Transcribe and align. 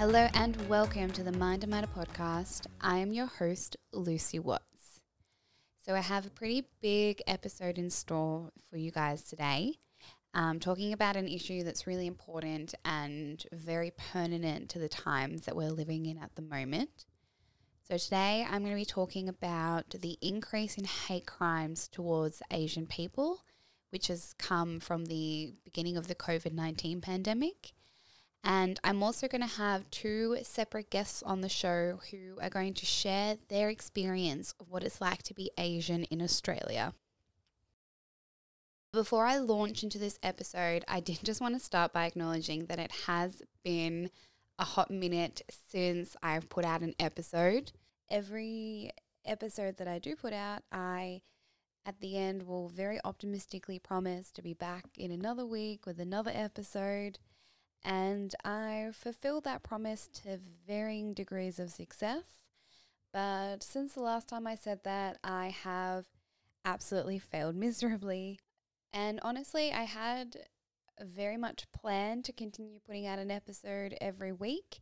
Hello 0.00 0.28
and 0.32 0.56
welcome 0.66 1.10
to 1.10 1.22
the 1.22 1.30
Mind 1.30 1.62
and 1.62 1.70
Matter 1.70 1.86
podcast. 1.86 2.66
I 2.80 2.96
am 2.96 3.12
your 3.12 3.26
host, 3.26 3.76
Lucy 3.92 4.38
Watts. 4.38 5.02
So, 5.76 5.94
I 5.94 6.00
have 6.00 6.24
a 6.24 6.30
pretty 6.30 6.64
big 6.80 7.20
episode 7.26 7.76
in 7.76 7.90
store 7.90 8.50
for 8.70 8.78
you 8.78 8.90
guys 8.90 9.22
today, 9.22 9.74
um, 10.32 10.58
talking 10.58 10.94
about 10.94 11.16
an 11.16 11.28
issue 11.28 11.64
that's 11.64 11.86
really 11.86 12.06
important 12.06 12.74
and 12.82 13.44
very 13.52 13.90
pertinent 13.90 14.70
to 14.70 14.78
the 14.78 14.88
times 14.88 15.44
that 15.44 15.54
we're 15.54 15.68
living 15.68 16.06
in 16.06 16.16
at 16.16 16.34
the 16.34 16.42
moment. 16.42 17.04
So, 17.90 17.98
today 17.98 18.46
I'm 18.48 18.62
going 18.62 18.70
to 18.70 18.76
be 18.76 18.84
talking 18.84 19.28
about 19.28 19.90
the 19.90 20.16
increase 20.22 20.78
in 20.78 20.84
hate 20.84 21.26
crimes 21.26 21.88
towards 21.88 22.40
Asian 22.52 22.86
people, 22.86 23.40
which 23.90 24.06
has 24.06 24.32
come 24.38 24.78
from 24.78 25.06
the 25.06 25.54
beginning 25.64 25.96
of 25.96 26.06
the 26.06 26.14
COVID 26.14 26.52
19 26.52 27.00
pandemic. 27.00 27.72
And 28.44 28.78
I'm 28.84 29.02
also 29.02 29.26
going 29.26 29.40
to 29.40 29.56
have 29.56 29.90
two 29.90 30.38
separate 30.44 30.88
guests 30.90 31.20
on 31.24 31.40
the 31.40 31.48
show 31.48 31.98
who 32.12 32.38
are 32.40 32.48
going 32.48 32.74
to 32.74 32.86
share 32.86 33.38
their 33.48 33.68
experience 33.68 34.54
of 34.60 34.70
what 34.70 34.84
it's 34.84 35.00
like 35.00 35.24
to 35.24 35.34
be 35.34 35.50
Asian 35.58 36.04
in 36.04 36.22
Australia. 36.22 36.94
Before 38.92 39.26
I 39.26 39.38
launch 39.38 39.82
into 39.82 39.98
this 39.98 40.20
episode, 40.22 40.84
I 40.86 41.00
did 41.00 41.18
just 41.24 41.40
want 41.40 41.54
to 41.54 41.60
start 41.60 41.92
by 41.92 42.06
acknowledging 42.06 42.66
that 42.66 42.78
it 42.78 42.92
has 43.08 43.42
been 43.64 44.10
a 44.60 44.64
hot 44.64 44.92
minute 44.92 45.42
since 45.70 46.16
I've 46.22 46.48
put 46.48 46.64
out 46.64 46.82
an 46.82 46.94
episode. 47.00 47.72
Every 48.10 48.90
episode 49.24 49.76
that 49.76 49.88
I 49.88 49.98
do 49.98 50.16
put 50.16 50.32
out, 50.32 50.62
I 50.72 51.22
at 51.86 52.00
the 52.00 52.16
end 52.16 52.46
will 52.46 52.68
very 52.68 53.00
optimistically 53.04 53.78
promise 53.78 54.30
to 54.32 54.42
be 54.42 54.52
back 54.52 54.84
in 54.98 55.10
another 55.10 55.46
week 55.46 55.86
with 55.86 55.98
another 55.98 56.32
episode. 56.34 57.18
And 57.82 58.34
I 58.44 58.90
fulfilled 58.92 59.44
that 59.44 59.62
promise 59.62 60.08
to 60.24 60.38
varying 60.66 61.14
degrees 61.14 61.58
of 61.58 61.70
success. 61.70 62.24
But 63.12 63.62
since 63.62 63.94
the 63.94 64.02
last 64.02 64.28
time 64.28 64.46
I 64.46 64.54
said 64.54 64.80
that, 64.84 65.18
I 65.24 65.48
have 65.48 66.06
absolutely 66.64 67.18
failed 67.18 67.56
miserably. 67.56 68.40
And 68.92 69.20
honestly, 69.22 69.72
I 69.72 69.84
had 69.84 70.36
very 71.00 71.36
much 71.36 71.66
planned 71.72 72.24
to 72.26 72.32
continue 72.32 72.80
putting 72.84 73.06
out 73.06 73.18
an 73.18 73.30
episode 73.30 73.96
every 74.00 74.32
week 74.32 74.80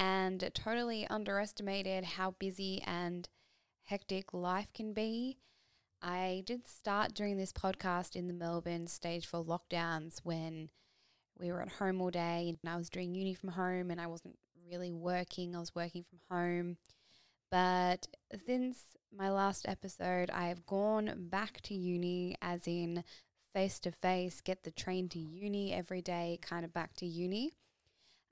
and 0.00 0.50
totally 0.54 1.06
underestimated 1.08 2.04
how 2.04 2.30
busy 2.38 2.82
and 2.86 3.28
hectic 3.84 4.32
life 4.32 4.72
can 4.72 4.94
be. 4.94 5.36
I 6.00 6.42
did 6.46 6.66
start 6.66 7.12
doing 7.12 7.36
this 7.36 7.52
podcast 7.52 8.16
in 8.16 8.26
the 8.26 8.32
Melbourne 8.32 8.86
stage 8.86 9.26
four 9.26 9.44
lockdowns 9.44 10.20
when 10.24 10.70
we 11.38 11.52
were 11.52 11.60
at 11.60 11.72
home 11.72 12.00
all 12.00 12.10
day 12.10 12.48
and 12.48 12.72
I 12.72 12.76
was 12.76 12.88
doing 12.88 13.14
uni 13.14 13.34
from 13.34 13.50
home 13.50 13.90
and 13.90 14.00
I 14.00 14.06
wasn't 14.06 14.38
really 14.66 14.90
working. 14.90 15.54
I 15.54 15.60
was 15.60 15.74
working 15.74 16.04
from 16.08 16.20
home. 16.34 16.76
But 17.50 18.06
since 18.46 18.78
my 19.14 19.30
last 19.30 19.68
episode, 19.68 20.30
I 20.30 20.48
have 20.48 20.64
gone 20.64 21.28
back 21.30 21.60
to 21.62 21.74
uni, 21.74 22.36
as 22.40 22.66
in 22.66 23.04
face 23.52 23.78
to 23.80 23.90
face, 23.90 24.40
get 24.40 24.62
the 24.62 24.70
train 24.70 25.10
to 25.10 25.18
uni 25.18 25.74
every 25.74 26.00
day, 26.00 26.38
kind 26.40 26.64
of 26.64 26.72
back 26.72 26.94
to 26.94 27.06
uni. 27.06 27.52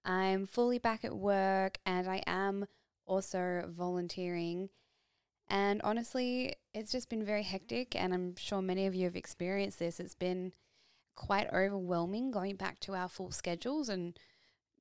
I'm 0.05 0.47
fully 0.47 0.79
back 0.79 1.05
at 1.05 1.17
work 1.17 1.79
and 1.85 2.09
I 2.09 2.23
am 2.27 2.67
also 3.07 3.65
volunteering. 3.69 4.71
And 5.49 5.81
honestly, 5.83 6.55
it's 6.75 6.93
just 6.93 7.09
been 7.09 7.25
very 7.25 7.43
hectic, 7.43 7.97
and 7.97 8.13
I'm 8.13 8.37
sure 8.37 8.61
many 8.61 8.87
of 8.87 8.95
you 8.95 9.05
have 9.05 9.17
experienced 9.17 9.79
this. 9.79 9.99
It's 9.99 10.15
been 10.15 10.53
quite 11.17 11.53
overwhelming 11.53 12.31
going 12.31 12.57
back 12.57 12.79
to 12.81 12.95
our 12.95 13.09
full 13.09 13.31
schedules 13.31 13.89
and 13.89 14.19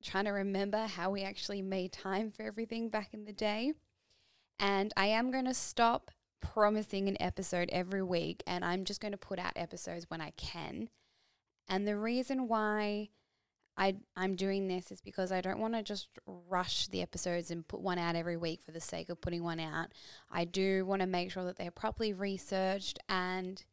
trying 0.03 0.25
to 0.25 0.31
remember 0.31 0.85
how 0.85 1.09
we 1.09 1.23
actually 1.23 1.61
made 1.61 1.91
time 1.91 2.31
for 2.31 2.43
everything 2.43 2.89
back 2.89 3.13
in 3.13 3.25
the 3.25 3.33
day. 3.33 3.73
And 4.59 4.93
I 4.97 5.07
am 5.07 5.31
going 5.31 5.45
to 5.45 5.53
stop 5.53 6.11
promising 6.41 7.07
an 7.07 7.17
episode 7.19 7.69
every 7.71 8.03
week 8.03 8.43
and 8.45 8.63
I'm 8.63 8.85
just 8.85 9.01
going 9.01 9.11
to 9.13 9.17
put 9.17 9.39
out 9.39 9.53
episodes 9.55 10.05
when 10.09 10.21
I 10.21 10.31
can. 10.37 10.89
And 11.67 11.87
the 11.87 11.97
reason 11.97 12.47
why 12.47 13.09
I, 13.77 13.95
I'm 14.15 14.35
doing 14.35 14.67
this 14.67 14.91
is 14.91 15.01
because 15.01 15.31
I 15.31 15.41
don't 15.41 15.59
want 15.59 15.75
to 15.75 15.83
just 15.83 16.09
rush 16.25 16.87
the 16.87 17.03
episodes 17.03 17.51
and 17.51 17.67
put 17.67 17.79
one 17.79 17.99
out 17.99 18.15
every 18.15 18.35
week 18.35 18.61
for 18.63 18.71
the 18.71 18.81
sake 18.81 19.09
of 19.09 19.21
putting 19.21 19.43
one 19.43 19.59
out. 19.59 19.89
I 20.31 20.45
do 20.45 20.83
want 20.85 21.01
to 21.01 21.07
make 21.07 21.31
sure 21.31 21.45
that 21.45 21.57
they're 21.57 21.69
properly 21.69 22.11
researched 22.11 22.97
and 23.07 23.63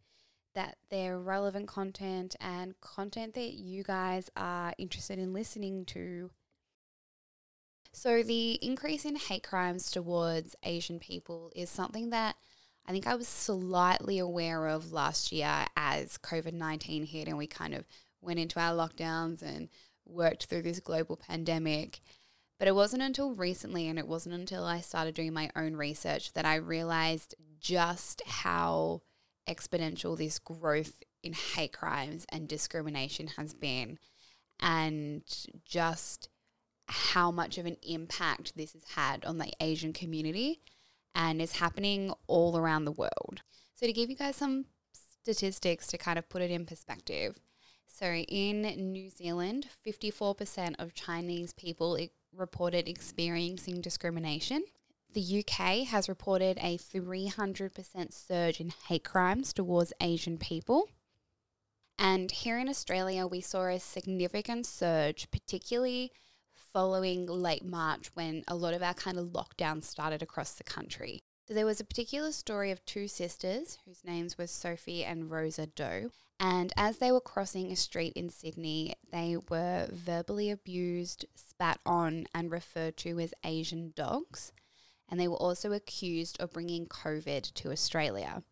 that 0.55 0.77
they're 0.91 1.19
relevant 1.19 1.69
content 1.69 2.37
and 2.39 2.79
content 2.83 3.35
that 3.35 3.55
you 3.55 3.83
guys 3.83 4.31
are 4.37 4.75
interested 4.77 5.19
in 5.19 5.33
listening 5.33 5.87
to. 5.87 6.31
So, 7.93 8.23
the 8.23 8.59
increase 8.61 9.05
in 9.05 9.17
hate 9.17 9.45
crimes 9.45 9.91
towards 9.91 10.55
Asian 10.65 10.99
people 10.99 11.51
is 11.57 11.71
something 11.71 12.11
that 12.11 12.37
I 12.87 12.93
think 12.93 13.07
I 13.07 13.15
was 13.15 13.29
slightly 13.29 14.19
aware 14.19 14.67
of 14.67 14.93
last 14.93 15.33
year 15.33 15.65
as 15.77 16.19
COVID 16.19 16.53
19 16.53 17.07
hit 17.07 17.29
and 17.29 17.39
we 17.39 17.47
kind 17.47 17.75
of 17.75 17.87
went 18.21 18.39
into 18.39 18.61
our 18.61 18.73
lockdowns 18.73 19.43
and 19.43 19.69
worked 20.07 20.47
through 20.47 20.63
this 20.63 20.81
global 20.81 21.17
pandemic. 21.17 22.01
But 22.59 22.69
it 22.69 22.75
wasn't 22.75 23.03
until 23.03 23.35
recently, 23.35 23.89
and 23.89 23.99
it 23.99 24.07
wasn't 24.07 24.37
until 24.37 24.65
I 24.65 24.81
started 24.81 25.15
doing 25.15 25.33
my 25.33 25.51
own 25.57 25.75
research 25.77 26.33
that 26.35 26.45
I 26.45 26.55
realized 26.57 27.35
just 27.61 28.23
how 28.27 29.03
exponential 29.49 30.17
this 30.17 30.39
growth 30.39 31.03
in 31.23 31.33
hate 31.33 31.73
crimes 31.73 32.27
and 32.29 32.49
discrimination 32.49 33.29
has 33.37 33.55
been, 33.55 33.99
and 34.61 35.23
just 35.65 36.29
how 36.87 37.31
much 37.31 37.59
of 37.59 37.67
an 37.67 37.77
impact 37.83 38.57
this 38.57 38.75
has 38.75 38.85
had 38.95 39.25
on 39.25 39.39
the 39.39 39.53
Asian 39.61 39.93
community 39.93 40.61
and 41.15 41.41
is 41.41 41.57
happening 41.57 42.13
all 42.27 42.57
around 42.57 42.85
the 42.85 42.93
world. 42.93 43.43
So, 43.75 43.87
to 43.87 43.93
give 43.93 44.11
you 44.11 44.17
guys 44.17 44.37
some 44.37 44.67
statistics 45.25 45.87
to 45.89 45.99
kind 45.99 46.19
of 46.19 46.29
put 46.29 46.43
it 46.43 46.51
in 46.51 46.67
perspective. 46.67 47.41
So, 47.97 48.07
in 48.13 48.63
New 48.93 49.09
Zealand, 49.09 49.69
54% 49.87 50.75
of 50.81 50.95
Chinese 50.95 51.53
people 51.53 51.97
reported 52.37 52.89
experiencing 52.89 53.81
discrimination. 53.81 54.65
The 55.13 55.45
UK 55.45 55.87
has 55.87 56.09
reported 56.09 56.59
a 56.61 56.77
300% 56.77 58.13
surge 58.13 58.59
in 58.59 58.73
hate 58.89 59.05
crimes 59.05 59.53
towards 59.53 59.93
Asian 60.01 60.39
people. 60.39 60.89
And 61.97 62.33
here 62.33 62.59
in 62.59 62.69
Australia, 62.69 63.29
we 63.29 63.41
saw 63.41 63.69
a 63.69 63.79
significant 63.79 64.67
surge, 64.67 65.31
particularly 65.31 66.11
following 66.57 67.27
late 67.27 67.65
March 67.65 68.11
when 68.15 68.43
a 68.49 68.57
lot 68.57 68.75
of 68.75 68.83
our 68.83 68.95
kind 68.95 69.21
of 69.21 69.27
lockdowns 69.27 69.85
started 69.85 70.21
across 70.21 70.55
the 70.55 70.65
country. 70.65 71.23
So 71.47 71.55
there 71.55 71.67
was 71.67 71.81
a 71.81 71.85
particular 71.85 72.33
story 72.33 72.71
of 72.71 72.85
two 72.85 73.07
sisters 73.07 73.79
whose 73.85 74.05
names 74.05 74.39
were 74.39 74.47
Sophie 74.47 75.05
and 75.05 75.31
Rosa 75.31 75.67
Doe. 75.67 76.11
And 76.41 76.73
as 76.77 76.99
they 76.99 77.13
were 77.13 77.21
crossing 77.21 77.71
a 77.71 77.77
street 77.77 78.15
in 78.15 78.29
Sydney, 78.29 78.95
they 79.13 79.37
were 79.49 79.89
verbally 79.93 80.51
abused, 80.51 81.27
spat 81.35 81.79
on, 81.87 82.27
and 82.35 82.51
referred 82.51 82.97
to 82.99 83.21
as 83.21 83.35
Asian 83.45 83.93
dogs 83.95 84.53
and 85.09 85.19
they 85.21 85.29
were 85.29 85.37
also 85.37 85.73
accused 85.73 86.41
of 86.41 86.53
bringing 86.53 86.87
COVID 86.87 87.53
to 87.55 87.71
Australia. 87.71 88.43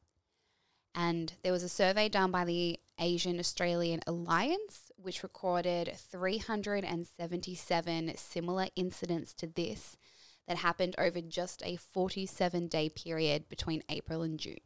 And 0.94 1.32
there 1.42 1.52
was 1.52 1.62
a 1.62 1.68
survey 1.68 2.08
done 2.08 2.30
by 2.30 2.44
the 2.44 2.80
Asian 3.00 3.38
Australian 3.38 4.00
Alliance, 4.06 4.92
which 4.96 5.22
recorded 5.22 5.94
377 5.96 8.12
similar 8.16 8.66
incidents 8.76 9.32
to 9.34 9.46
this 9.46 9.96
that 10.52 10.58
happened 10.58 10.94
over 10.98 11.22
just 11.22 11.62
a 11.64 11.76
47 11.76 12.68
day 12.68 12.90
period 12.90 13.48
between 13.48 13.82
April 13.88 14.20
and 14.20 14.38
June. 14.38 14.58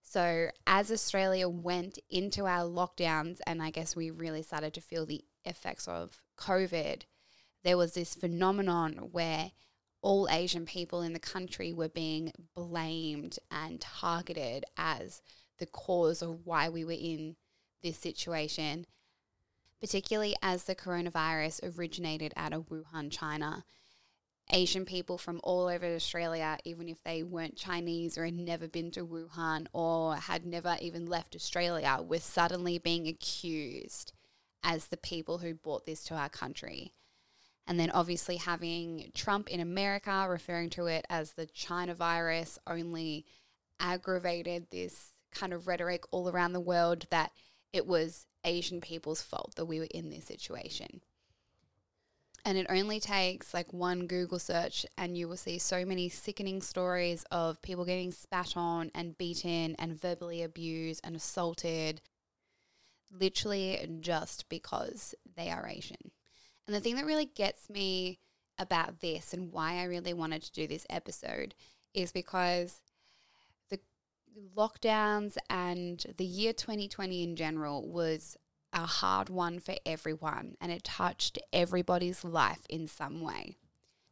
So, 0.00 0.50
as 0.64 0.92
Australia 0.92 1.48
went 1.48 1.98
into 2.08 2.46
our 2.46 2.62
lockdowns, 2.62 3.40
and 3.48 3.60
I 3.60 3.70
guess 3.70 3.96
we 3.96 4.10
really 4.10 4.42
started 4.42 4.72
to 4.74 4.80
feel 4.80 5.06
the 5.06 5.24
effects 5.44 5.88
of 5.88 6.22
COVID, 6.38 7.02
there 7.64 7.76
was 7.76 7.94
this 7.94 8.14
phenomenon 8.14 9.08
where 9.10 9.50
all 10.02 10.28
Asian 10.30 10.66
people 10.66 11.02
in 11.02 11.14
the 11.14 11.18
country 11.18 11.72
were 11.72 11.88
being 11.88 12.30
blamed 12.54 13.40
and 13.50 13.80
targeted 13.80 14.64
as 14.76 15.20
the 15.58 15.66
cause 15.66 16.22
of 16.22 16.46
why 16.46 16.68
we 16.68 16.84
were 16.84 16.92
in 16.92 17.34
this 17.82 17.98
situation, 17.98 18.86
particularly 19.80 20.36
as 20.40 20.64
the 20.64 20.76
coronavirus 20.76 21.76
originated 21.76 22.32
out 22.36 22.52
of 22.52 22.68
Wuhan, 22.68 23.10
China. 23.10 23.64
Asian 24.52 24.84
people 24.84 25.18
from 25.18 25.40
all 25.44 25.66
over 25.66 25.86
Australia, 25.86 26.58
even 26.64 26.88
if 26.88 27.02
they 27.04 27.22
weren't 27.22 27.56
Chinese 27.56 28.18
or 28.18 28.24
had 28.24 28.34
never 28.34 28.68
been 28.68 28.90
to 28.92 29.06
Wuhan 29.06 29.66
or 29.72 30.16
had 30.16 30.44
never 30.44 30.76
even 30.80 31.06
left 31.06 31.34
Australia, 31.34 32.00
were 32.02 32.18
suddenly 32.18 32.78
being 32.78 33.06
accused 33.06 34.12
as 34.62 34.86
the 34.86 34.96
people 34.96 35.38
who 35.38 35.54
brought 35.54 35.86
this 35.86 36.04
to 36.04 36.14
our 36.14 36.28
country. 36.28 36.92
And 37.66 37.78
then 37.78 37.90
obviously 37.90 38.36
having 38.36 39.12
Trump 39.14 39.48
in 39.48 39.60
America 39.60 40.26
referring 40.28 40.70
to 40.70 40.86
it 40.86 41.06
as 41.08 41.32
the 41.32 41.46
China 41.46 41.94
virus 41.94 42.58
only 42.66 43.24
aggravated 43.78 44.66
this 44.70 45.12
kind 45.32 45.52
of 45.52 45.66
rhetoric 45.66 46.04
all 46.10 46.28
around 46.28 46.52
the 46.52 46.60
world 46.60 47.06
that 47.10 47.30
it 47.72 47.86
was 47.86 48.26
Asian 48.44 48.80
people's 48.80 49.22
fault 49.22 49.52
that 49.56 49.66
we 49.66 49.78
were 49.78 49.88
in 49.92 50.10
this 50.10 50.24
situation. 50.24 51.00
And 52.44 52.56
it 52.56 52.66
only 52.70 53.00
takes 53.00 53.52
like 53.52 53.72
one 53.72 54.06
Google 54.06 54.38
search, 54.38 54.86
and 54.96 55.16
you 55.16 55.28
will 55.28 55.36
see 55.36 55.58
so 55.58 55.84
many 55.84 56.08
sickening 56.08 56.62
stories 56.62 57.24
of 57.30 57.60
people 57.60 57.84
getting 57.84 58.12
spat 58.12 58.56
on 58.56 58.90
and 58.94 59.18
beaten 59.18 59.76
and 59.78 60.00
verbally 60.00 60.42
abused 60.42 61.02
and 61.04 61.14
assaulted, 61.14 62.00
literally 63.10 63.86
just 64.00 64.48
because 64.48 65.14
they 65.36 65.50
are 65.50 65.68
Asian. 65.68 66.12
And 66.66 66.74
the 66.74 66.80
thing 66.80 66.96
that 66.96 67.04
really 67.04 67.26
gets 67.26 67.68
me 67.68 68.20
about 68.58 69.00
this 69.00 69.32
and 69.34 69.52
why 69.52 69.78
I 69.78 69.84
really 69.84 70.14
wanted 70.14 70.42
to 70.42 70.52
do 70.52 70.66
this 70.66 70.86
episode 70.88 71.54
is 71.92 72.12
because 72.12 72.80
the 73.70 73.80
lockdowns 74.56 75.36
and 75.48 76.04
the 76.16 76.24
year 76.24 76.52
2020 76.52 77.22
in 77.22 77.36
general 77.36 77.88
was 77.88 78.36
a 78.72 78.86
hard 78.86 79.28
one 79.28 79.58
for 79.58 79.74
everyone 79.84 80.56
and 80.60 80.70
it 80.70 80.84
touched 80.84 81.38
everybody's 81.52 82.24
life 82.24 82.60
in 82.68 82.86
some 82.86 83.20
way. 83.20 83.56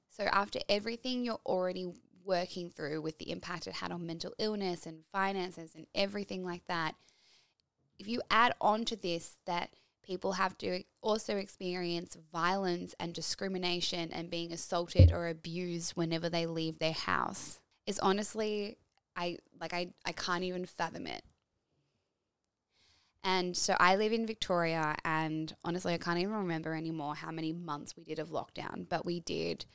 So, 0.08 0.24
after 0.24 0.58
everything 0.68 1.24
you're 1.24 1.40
already 1.46 1.92
working 2.24 2.70
through 2.70 3.00
with 3.00 3.18
the 3.18 3.30
impact 3.30 3.66
it 3.66 3.74
had 3.74 3.92
on 3.92 4.06
mental 4.06 4.34
illness 4.38 4.84
and 4.84 5.04
finances 5.12 5.74
and 5.74 5.86
everything 5.94 6.44
like 6.44 6.66
that, 6.66 6.94
if 7.98 8.08
you 8.08 8.20
add 8.30 8.54
on 8.60 8.84
to 8.86 8.96
this 8.96 9.36
that 9.46 9.70
people 10.02 10.32
have 10.32 10.56
to 10.58 10.82
also 11.02 11.36
experience 11.36 12.16
violence 12.32 12.94
and 12.98 13.12
discrimination 13.12 14.10
and 14.10 14.30
being 14.30 14.52
assaulted 14.52 15.12
or 15.12 15.28
abused 15.28 15.92
whenever 15.92 16.28
they 16.28 16.46
leave 16.46 16.78
their 16.78 16.92
house, 16.92 17.60
is 17.86 17.98
honestly, 18.00 18.76
I 19.14 19.38
like, 19.60 19.72
I, 19.72 19.88
I 20.04 20.12
can't 20.12 20.44
even 20.44 20.64
fathom 20.64 21.06
it. 21.06 21.22
And 23.28 23.54
so 23.54 23.76
I 23.78 23.96
live 23.96 24.14
in 24.14 24.26
Victoria, 24.26 24.96
and 25.04 25.54
honestly, 25.62 25.92
I 25.92 25.98
can't 25.98 26.18
even 26.18 26.32
remember 26.32 26.74
anymore 26.74 27.14
how 27.14 27.30
many 27.30 27.52
months 27.52 27.94
we 27.94 28.02
did 28.02 28.18
of 28.18 28.30
lockdown, 28.30 28.88
but 28.88 29.04
we 29.04 29.20
did. 29.20 29.66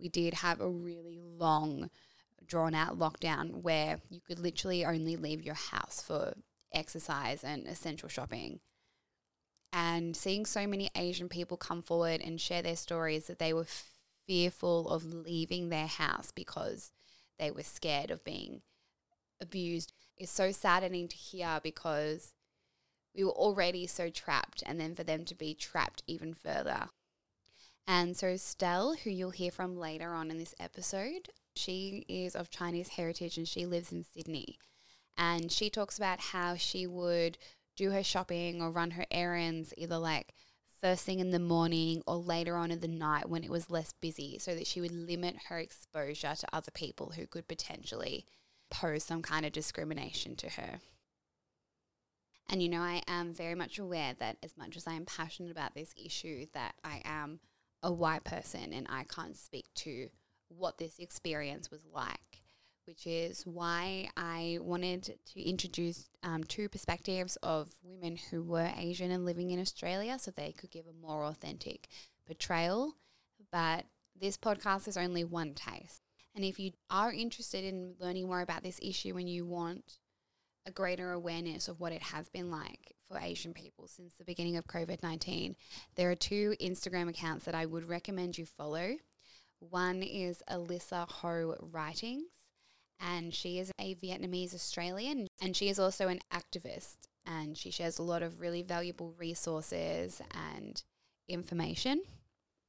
We 0.00 0.08
did 0.08 0.34
have 0.34 0.60
a 0.60 0.68
really 0.68 1.20
long, 1.20 1.90
drawn 2.44 2.74
out 2.74 2.98
lockdown 2.98 3.62
where 3.62 4.00
you 4.10 4.20
could 4.20 4.40
literally 4.40 4.84
only 4.84 5.14
leave 5.14 5.44
your 5.44 5.54
house 5.54 6.02
for 6.02 6.34
exercise 6.74 7.44
and 7.44 7.68
essential 7.68 8.08
shopping. 8.08 8.58
And 9.72 10.16
seeing 10.16 10.44
so 10.44 10.66
many 10.66 10.90
Asian 10.96 11.28
people 11.28 11.56
come 11.56 11.82
forward 11.82 12.20
and 12.20 12.40
share 12.40 12.62
their 12.62 12.74
stories 12.74 13.28
that 13.28 13.38
they 13.38 13.52
were 13.52 13.66
fearful 14.26 14.88
of 14.88 15.04
leaving 15.04 15.68
their 15.68 15.86
house 15.86 16.32
because 16.32 16.90
they 17.38 17.52
were 17.52 17.62
scared 17.62 18.10
of 18.10 18.24
being 18.24 18.62
abused 19.40 19.92
is 20.16 20.30
so 20.30 20.50
saddening 20.50 21.06
to 21.06 21.16
hear 21.16 21.60
because 21.62 22.34
we 23.18 23.24
were 23.24 23.32
already 23.32 23.86
so 23.86 24.08
trapped, 24.08 24.62
and 24.64 24.80
then 24.80 24.94
for 24.94 25.02
them 25.02 25.24
to 25.24 25.34
be 25.34 25.52
trapped 25.52 26.04
even 26.06 26.32
further. 26.32 26.88
And 27.86 28.16
so, 28.16 28.36
Stell, 28.36 28.94
who 28.94 29.10
you'll 29.10 29.30
hear 29.30 29.50
from 29.50 29.76
later 29.76 30.14
on 30.14 30.30
in 30.30 30.38
this 30.38 30.54
episode, 30.60 31.30
she 31.56 32.04
is 32.08 32.36
of 32.36 32.48
Chinese 32.48 32.90
heritage 32.90 33.36
and 33.36 33.48
she 33.48 33.66
lives 33.66 33.90
in 33.90 34.04
Sydney. 34.04 34.58
And 35.16 35.50
she 35.50 35.68
talks 35.68 35.98
about 35.98 36.20
how 36.20 36.54
she 36.54 36.86
would 36.86 37.38
do 37.76 37.90
her 37.90 38.04
shopping 38.04 38.62
or 38.62 38.70
run 38.70 38.92
her 38.92 39.06
errands 39.10 39.74
either 39.76 39.98
like 39.98 40.32
first 40.80 41.04
thing 41.04 41.18
in 41.18 41.32
the 41.32 41.40
morning 41.40 42.02
or 42.06 42.16
later 42.16 42.56
on 42.56 42.70
in 42.70 42.78
the 42.78 42.86
night 42.86 43.28
when 43.28 43.42
it 43.42 43.50
was 43.50 43.70
less 43.70 43.92
busy 44.00 44.38
so 44.38 44.54
that 44.54 44.66
she 44.66 44.80
would 44.80 44.92
limit 44.92 45.34
her 45.48 45.58
exposure 45.58 46.34
to 46.36 46.46
other 46.52 46.70
people 46.70 47.12
who 47.16 47.26
could 47.26 47.48
potentially 47.48 48.24
pose 48.70 49.02
some 49.02 49.22
kind 49.22 49.44
of 49.44 49.50
discrimination 49.50 50.36
to 50.36 50.50
her. 50.50 50.78
And 52.48 52.62
you 52.62 52.68
know, 52.68 52.80
I 52.80 53.02
am 53.06 53.34
very 53.34 53.54
much 53.54 53.78
aware 53.78 54.14
that 54.18 54.38
as 54.42 54.56
much 54.56 54.76
as 54.76 54.86
I 54.86 54.94
am 54.94 55.04
passionate 55.04 55.50
about 55.50 55.74
this 55.74 55.94
issue, 56.02 56.46
that 56.54 56.74
I 56.82 57.02
am 57.04 57.40
a 57.82 57.92
white 57.92 58.24
person 58.24 58.72
and 58.72 58.86
I 58.88 59.04
can't 59.04 59.36
speak 59.36 59.66
to 59.76 60.08
what 60.48 60.78
this 60.78 60.98
experience 60.98 61.70
was 61.70 61.84
like, 61.92 62.42
which 62.86 63.06
is 63.06 63.46
why 63.46 64.08
I 64.16 64.58
wanted 64.62 65.18
to 65.34 65.42
introduce 65.42 66.08
um, 66.22 66.42
two 66.44 66.70
perspectives 66.70 67.36
of 67.42 67.70
women 67.82 68.16
who 68.30 68.42
were 68.42 68.72
Asian 68.76 69.10
and 69.10 69.26
living 69.26 69.50
in 69.50 69.60
Australia 69.60 70.18
so 70.18 70.30
they 70.30 70.52
could 70.52 70.70
give 70.70 70.86
a 70.86 71.06
more 71.06 71.24
authentic 71.24 71.88
portrayal. 72.26 72.94
But 73.52 73.84
this 74.18 74.38
podcast 74.38 74.88
is 74.88 74.96
only 74.96 75.22
one 75.22 75.52
taste. 75.54 76.02
And 76.34 76.44
if 76.44 76.58
you 76.58 76.72
are 76.88 77.12
interested 77.12 77.64
in 77.64 77.94
learning 77.98 78.26
more 78.26 78.40
about 78.40 78.62
this 78.62 78.80
issue 78.82 79.16
and 79.16 79.28
you 79.28 79.44
want 79.44 79.98
a 80.68 80.70
greater 80.70 81.12
awareness 81.12 81.66
of 81.66 81.80
what 81.80 81.92
it 81.92 82.02
has 82.02 82.28
been 82.28 82.50
like 82.50 82.94
for 83.08 83.18
Asian 83.18 83.54
people 83.54 83.88
since 83.88 84.14
the 84.14 84.24
beginning 84.24 84.58
of 84.58 84.66
COVID 84.66 85.02
19, 85.02 85.56
there 85.96 86.10
are 86.10 86.14
two 86.14 86.54
Instagram 86.60 87.08
accounts 87.08 87.46
that 87.46 87.54
I 87.54 87.64
would 87.64 87.88
recommend 87.88 88.36
you 88.36 88.44
follow. 88.44 88.96
One 89.60 90.02
is 90.02 90.42
Alyssa 90.48 91.08
Ho 91.08 91.56
Writings, 91.72 92.30
and 93.00 93.34
she 93.34 93.58
is 93.58 93.72
a 93.80 93.94
Vietnamese 93.94 94.54
Australian, 94.54 95.26
and 95.40 95.56
she 95.56 95.70
is 95.70 95.78
also 95.78 96.08
an 96.08 96.20
activist, 96.32 96.96
and 97.24 97.56
she 97.56 97.70
shares 97.70 97.98
a 97.98 98.02
lot 98.02 98.22
of 98.22 98.40
really 98.40 98.62
valuable 98.62 99.14
resources 99.18 100.20
and 100.52 100.82
information. 101.28 102.02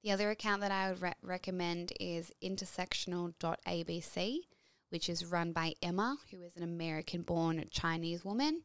The 0.04 0.12
other 0.12 0.30
account 0.30 0.62
that 0.62 0.72
I 0.72 0.90
would 0.90 1.02
re- 1.02 1.14
recommend 1.22 1.92
is 2.00 2.32
intersectional.abc 2.42 4.40
which 4.90 5.10
is 5.10 5.26
run 5.26 5.52
by 5.52 5.74
Emma, 5.82 6.18
who 6.32 6.42
is 6.42 6.56
an 6.56 6.64
American 6.64 7.22
born 7.22 7.64
Chinese 7.72 8.26
woman. 8.26 8.64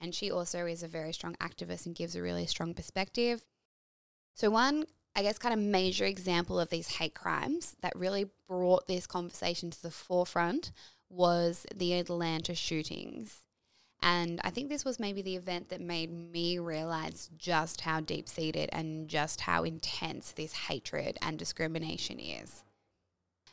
And 0.00 0.14
she 0.14 0.30
also 0.30 0.66
is 0.66 0.82
a 0.82 0.88
very 0.88 1.12
strong 1.12 1.36
activist 1.36 1.86
and 1.86 1.94
gives 1.94 2.16
a 2.16 2.22
really 2.22 2.46
strong 2.46 2.74
perspective. 2.74 3.42
So, 4.34 4.50
one, 4.50 4.86
I 5.14 5.22
guess, 5.22 5.38
kind 5.38 5.52
of 5.52 5.60
major 5.60 6.04
example 6.04 6.58
of 6.58 6.70
these 6.70 6.96
hate 6.96 7.14
crimes 7.14 7.76
that 7.82 7.92
really 7.96 8.30
brought 8.48 8.86
this 8.86 9.06
conversation 9.06 9.70
to 9.70 9.82
the 9.82 9.90
forefront 9.90 10.72
was 11.10 11.66
the 11.74 11.94
Atlanta 11.94 12.54
shootings. 12.54 13.44
And 14.02 14.40
I 14.42 14.50
think 14.50 14.68
this 14.68 14.84
was 14.84 14.98
maybe 14.98 15.20
the 15.20 15.36
event 15.36 15.68
that 15.68 15.80
made 15.80 16.10
me 16.10 16.58
realize 16.58 17.28
just 17.36 17.82
how 17.82 18.00
deep 18.00 18.28
seated 18.28 18.70
and 18.72 19.08
just 19.08 19.42
how 19.42 19.64
intense 19.64 20.32
this 20.32 20.54
hatred 20.54 21.18
and 21.20 21.38
discrimination 21.38 22.18
is. 22.18 22.64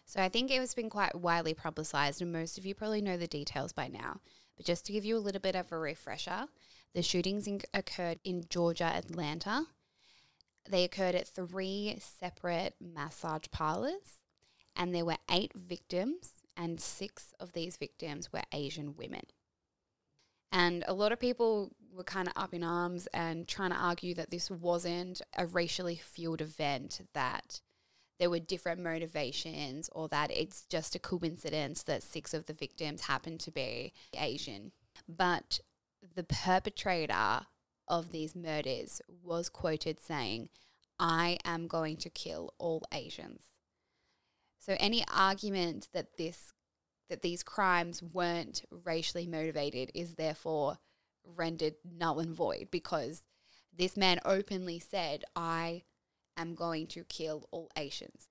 So 0.07 0.21
I 0.21 0.30
think 0.30 0.50
it 0.50 0.59
has 0.59 0.74
been 0.74 0.89
quite 0.89 1.15
widely 1.15 1.54
publicized, 1.54 2.21
and 2.21 2.31
most 2.31 2.57
of 2.57 2.65
you 2.65 2.73
probably 2.73 3.02
know 3.02 3.18
the 3.18 3.28
details 3.28 3.73
by 3.73 3.90
now. 3.90 4.21
But 4.56 4.66
just 4.66 4.85
to 4.85 4.94
give 4.94 5.04
you 5.04 5.18
a 5.18 5.19
little 5.19 5.42
bit 5.42 5.56
of 5.56 5.69
a 5.69 5.78
refresher, 5.78 6.45
the 6.95 7.04
shootings 7.04 7.45
in- 7.45 7.61
occurred 7.73 8.19
in 8.23 8.45
Georgia, 8.49 8.85
Atlanta. 8.85 9.66
They 10.69 10.85
occurred 10.85 11.14
at 11.14 11.28
three 11.28 11.97
separate 11.99 12.76
massage 12.80 13.47
parlors, 13.52 14.21
and 14.78 14.95
there 14.95 15.06
were 15.06 15.18
eight 15.30 15.52
victims, 15.54 16.42
and 16.56 16.80
six 16.80 17.33
of 17.37 17.52
these 17.52 17.76
victims 17.76 18.31
were 18.31 18.44
Asian 18.54 18.95
women. 18.95 19.23
And 20.54 20.85
a 20.87 20.94
lot 20.94 21.11
of 21.11 21.19
people 21.19 21.73
were 21.94 22.06
kind 22.06 22.30
of 22.30 22.33
up 22.37 22.54
in 22.54 22.64
arms 22.64 23.07
and 23.14 23.45
trying 23.45 23.71
to 23.71 23.78
argue 23.78 24.14
that 24.16 24.31
this 24.31 24.49
wasn't 24.49 25.21
a 25.37 25.45
racially 25.45 25.97
fueled 25.97 26.42
event, 26.42 27.02
that 27.14 27.59
there 28.19 28.30
were 28.30 28.40
different 28.40 28.81
motivations 28.81 29.90
or 29.92 30.07
that 30.09 30.31
it's 30.31 30.66
just 30.66 30.95
a 30.95 31.00
coincidence 31.00 31.83
that 31.83 32.04
six 32.04 32.33
of 32.33 32.45
the 32.45 32.54
victims 32.54 33.02
happened 33.02 33.40
to 33.42 33.52
be 33.52 33.94
Asian. 34.18 34.71
But 35.07 35.59
the 36.16 36.24
perpetrator 36.24 37.42
of 37.88 38.12
these 38.12 38.36
murders 38.36 39.02
was 39.24 39.50
quoted 39.50 40.00
saying, 40.00 40.50
I 41.00 41.38
am 41.45 41.68
going 41.68 41.97
to 41.97 42.09
kill 42.09 42.54
all 42.57 42.83
Asians. 42.92 43.44
So 44.57 44.76
any 44.80 45.04
argument 45.14 45.90
that 45.94 46.18
this 46.18 46.54
that 47.09 47.21
these 47.21 47.42
crimes 47.42 48.04
weren't 48.04 48.66
racially 48.69 49.28
motivated 49.28 49.90
is 49.95 50.16
therefore 50.16 50.78
rendered 51.24 51.76
null 51.86 52.19
and 52.19 52.36
void 52.36 52.68
because 52.69 53.24
this 53.74 53.95
man 53.95 54.19
openly 54.26 54.80
said, 54.80 55.24
I 55.33 55.83
am 56.38 56.56
going 56.56 56.88
to 56.88 57.04
kill 57.04 57.48
all 57.52 57.70
Asians. 57.78 58.30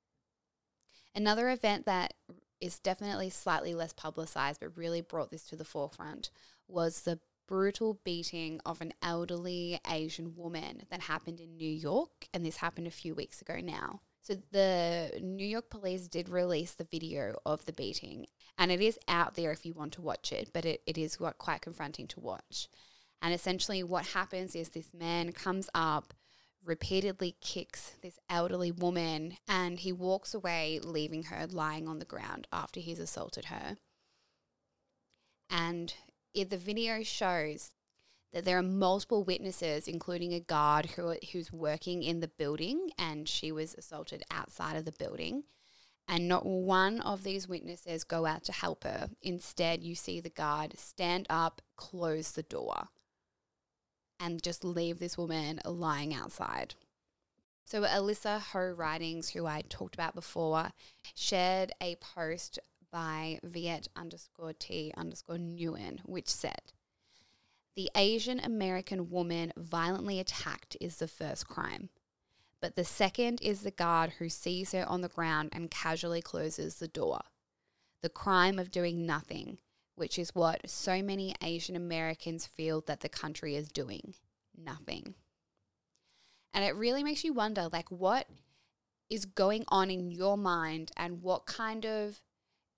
Another 1.15 1.51
event 1.51 1.87
that 1.87 2.15
is 2.61 2.79
definitely 2.79 3.31
slightly 3.31 3.75
less 3.75 3.93
publicized 3.93 4.61
but 4.61 4.77
really 4.77 5.01
brought 5.01 5.31
this 5.31 5.45
to 5.45 5.57
the 5.57 5.65
forefront 5.65 6.31
was 6.69 7.03
the 7.03 7.21
brutal 7.47 8.01
beating 8.05 8.61
of 8.67 8.81
an 8.81 8.93
elderly 9.03 9.81
Asian 9.89 10.35
woman 10.37 10.83
that 10.91 11.03
happened 11.03 11.41
in 11.41 11.57
New 11.57 11.71
York, 11.71 12.29
and 12.35 12.45
this 12.45 12.57
happened 12.57 12.87
a 12.87 12.91
few 12.91 13.15
weeks 13.15 13.41
ago 13.41 13.59
now. 13.63 14.01
So, 14.21 14.37
the 14.51 15.21
New 15.23 15.47
York 15.47 15.71
police 15.71 16.09
did 16.09 16.29
release 16.29 16.73
the 16.73 16.89
video 16.91 17.37
of 17.47 17.65
the 17.65 17.73
beating, 17.73 18.27
and 18.59 18.73
it 18.73 18.81
is 18.81 18.99
out 19.07 19.35
there 19.35 19.53
if 19.53 19.65
you 19.65 19.73
want 19.73 19.93
to 19.93 20.03
watch 20.03 20.33
it, 20.33 20.51
but 20.53 20.65
it, 20.65 20.83
it 20.87 20.99
is 20.99 21.17
quite 21.39 21.61
confronting 21.61 22.09
to 22.09 22.21
watch. 22.21 22.69
And 23.23 23.33
essentially, 23.33 23.83
what 23.83 24.07
happens 24.07 24.57
is 24.57 24.71
this 24.71 24.93
man 24.93 25.33
comes 25.33 25.71
up, 25.75 26.13
repeatedly 26.67 27.37
kicks 27.41 27.93
this 28.03 28.19
elderly 28.29 28.73
woman 28.73 29.37
and 29.49 29.81
he 29.81 29.93
walks 29.93 30.35
away, 30.35 30.81
leaving 30.83 31.25
her 31.25 31.47
lying 31.47 31.89
on 31.89 31.99
the 31.99 32.05
ground 32.05 32.47
after 32.53 32.81
he's 32.81 32.99
assaulted 32.99 33.47
her. 33.47 33.77
And 35.49 35.95
it, 36.35 36.51
the 36.51 36.59
video 36.59 37.03
shows 37.03 37.71
that 38.33 38.45
there 38.45 38.59
are 38.59 38.63
multiple 38.63 39.23
witnesses, 39.23 39.89
including 39.89 40.35
a 40.35 40.41
guard 40.41 40.87
who, 40.87 41.15
who's 41.33 41.53
working 41.53 42.03
in 42.03 42.21
the 42.21 42.29
building 42.29 42.91
and 42.99 43.29
she 43.29 43.53
was 43.53 43.75
assaulted 43.75 44.23
outside 44.31 44.77
of 44.77 44.85
the 44.85 44.93
building. 44.93 45.45
And 46.09 46.29
not 46.29 46.47
one 46.47 47.01
of 47.01 47.25
these 47.25 47.49
witnesses 47.49 48.05
go 48.05 48.27
out 48.27 48.45
to 48.45 48.53
help 48.53 48.85
her. 48.85 49.11
Instead, 49.23 49.83
you 49.83 49.97
see 49.97 50.21
the 50.21 50.31
guard 50.31 50.79
stand 50.79 51.27
up, 51.29 51.63
close 51.77 52.33
the 52.33 52.45
door 52.45 52.89
and 54.19 54.43
just 54.43 54.65
leave 54.65 54.99
this 54.99 55.19
woman 55.19 55.61
lying 55.65 56.15
outside. 56.15 56.75
So, 57.65 57.83
Alyssa 57.83 58.41
Ho 58.41 58.71
Writings, 58.71 59.31
who 59.31 59.47
I 59.47 59.63
talked 59.69 59.95
about 59.95 60.15
before, 60.15 60.71
shared 61.15 61.73
a 61.81 61.97
post 61.97 62.59
by 62.93 63.41
Viet 63.43 63.89
underscore 63.97 64.53
T 64.53 64.93
underscore 64.97 65.37
Nguyen, 65.37 66.01
which 66.05 66.29
said, 66.29 66.73
The 67.75 67.91
Asian 67.97 68.39
American 68.39 69.11
woman 69.11 69.53
violently 69.57 70.21
attacked 70.21 70.77
is 70.81 70.97
the 70.97 71.09
first 71.09 71.49
crime. 71.49 71.91
But 72.61 72.77
the 72.77 72.85
second 72.85 73.41
is 73.43 73.63
the 73.63 73.71
guard 73.71 74.15
who 74.19 74.29
sees 74.29 74.73
her 74.73 74.85
on 74.89 75.01
the 75.01 75.09
ground 75.09 75.51
and 75.53 75.71
casually 75.71 76.23
closes 76.23 76.77
the 76.77 76.89
door. 76.89 77.21
The 78.03 78.09
crime 78.09 78.59
of 78.59 78.71
doing 78.71 79.05
nothing, 79.05 79.59
which 79.97 80.19
is 80.19 80.35
what 80.35 80.69
so 80.69 81.03
many 81.03 81.35
Asian 81.43 81.75
Americans 81.75 82.47
feel 82.47 82.83
that 82.87 83.01
the 83.01 83.09
country 83.09 83.57
is 83.57 83.69
doing 83.69 84.15
nothing. 84.57 85.15
And 86.55 86.65
it 86.65 86.75
really 86.75 87.03
makes 87.03 87.25
you 87.25 87.33
wonder 87.33 87.69
like, 87.73 87.91
what 87.91 88.27
is 89.11 89.25
going 89.25 89.65
on 89.69 89.91
in 89.91 90.11
your 90.11 90.37
mind 90.37 90.93
and 90.97 91.23
what 91.23 91.47
kind 91.47 91.85
of 91.85 92.21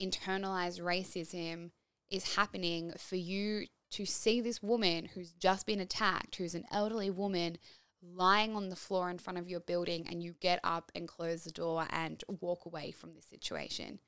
internalized 0.01 0.81
racism 0.81 1.71
is 2.09 2.35
happening 2.35 2.93
for 2.97 3.15
you 3.15 3.65
to 3.91 4.05
see 4.05 4.39
this 4.39 4.61
woman 4.61 5.05
who's 5.13 5.31
just 5.31 5.65
been 5.65 5.79
attacked, 5.79 6.35
who's 6.35 6.55
an 6.55 6.65
elderly 6.71 7.09
woman, 7.09 7.57
lying 8.01 8.55
on 8.55 8.69
the 8.69 8.75
floor 8.75 9.09
in 9.09 9.17
front 9.17 9.39
of 9.39 9.49
your 9.49 9.59
building, 9.59 10.05
and 10.07 10.23
you 10.23 10.33
get 10.39 10.59
up 10.63 10.91
and 10.95 11.07
close 11.07 11.43
the 11.43 11.51
door 11.51 11.85
and 11.89 12.23
walk 12.39 12.65
away 12.65 12.91
from 12.91 13.13
this 13.13 13.25
situation. 13.25 13.99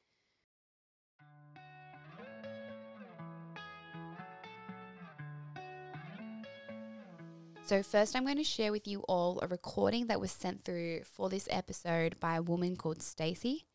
So, 7.72 7.82
first, 7.82 8.18
I'm 8.18 8.26
going 8.26 8.36
to 8.36 8.44
share 8.44 8.74
with 8.74 8.86
you 8.86 9.00
all 9.08 9.40
a 9.42 9.48
recording 9.48 10.08
that 10.08 10.20
was 10.20 10.30
sent 10.30 10.66
through 10.66 11.04
for 11.06 11.30
this 11.30 11.48
episode 11.50 12.20
by 12.20 12.36
a 12.36 12.42
woman 12.42 12.76
called 12.76 13.02
Stacey, 13.02 13.66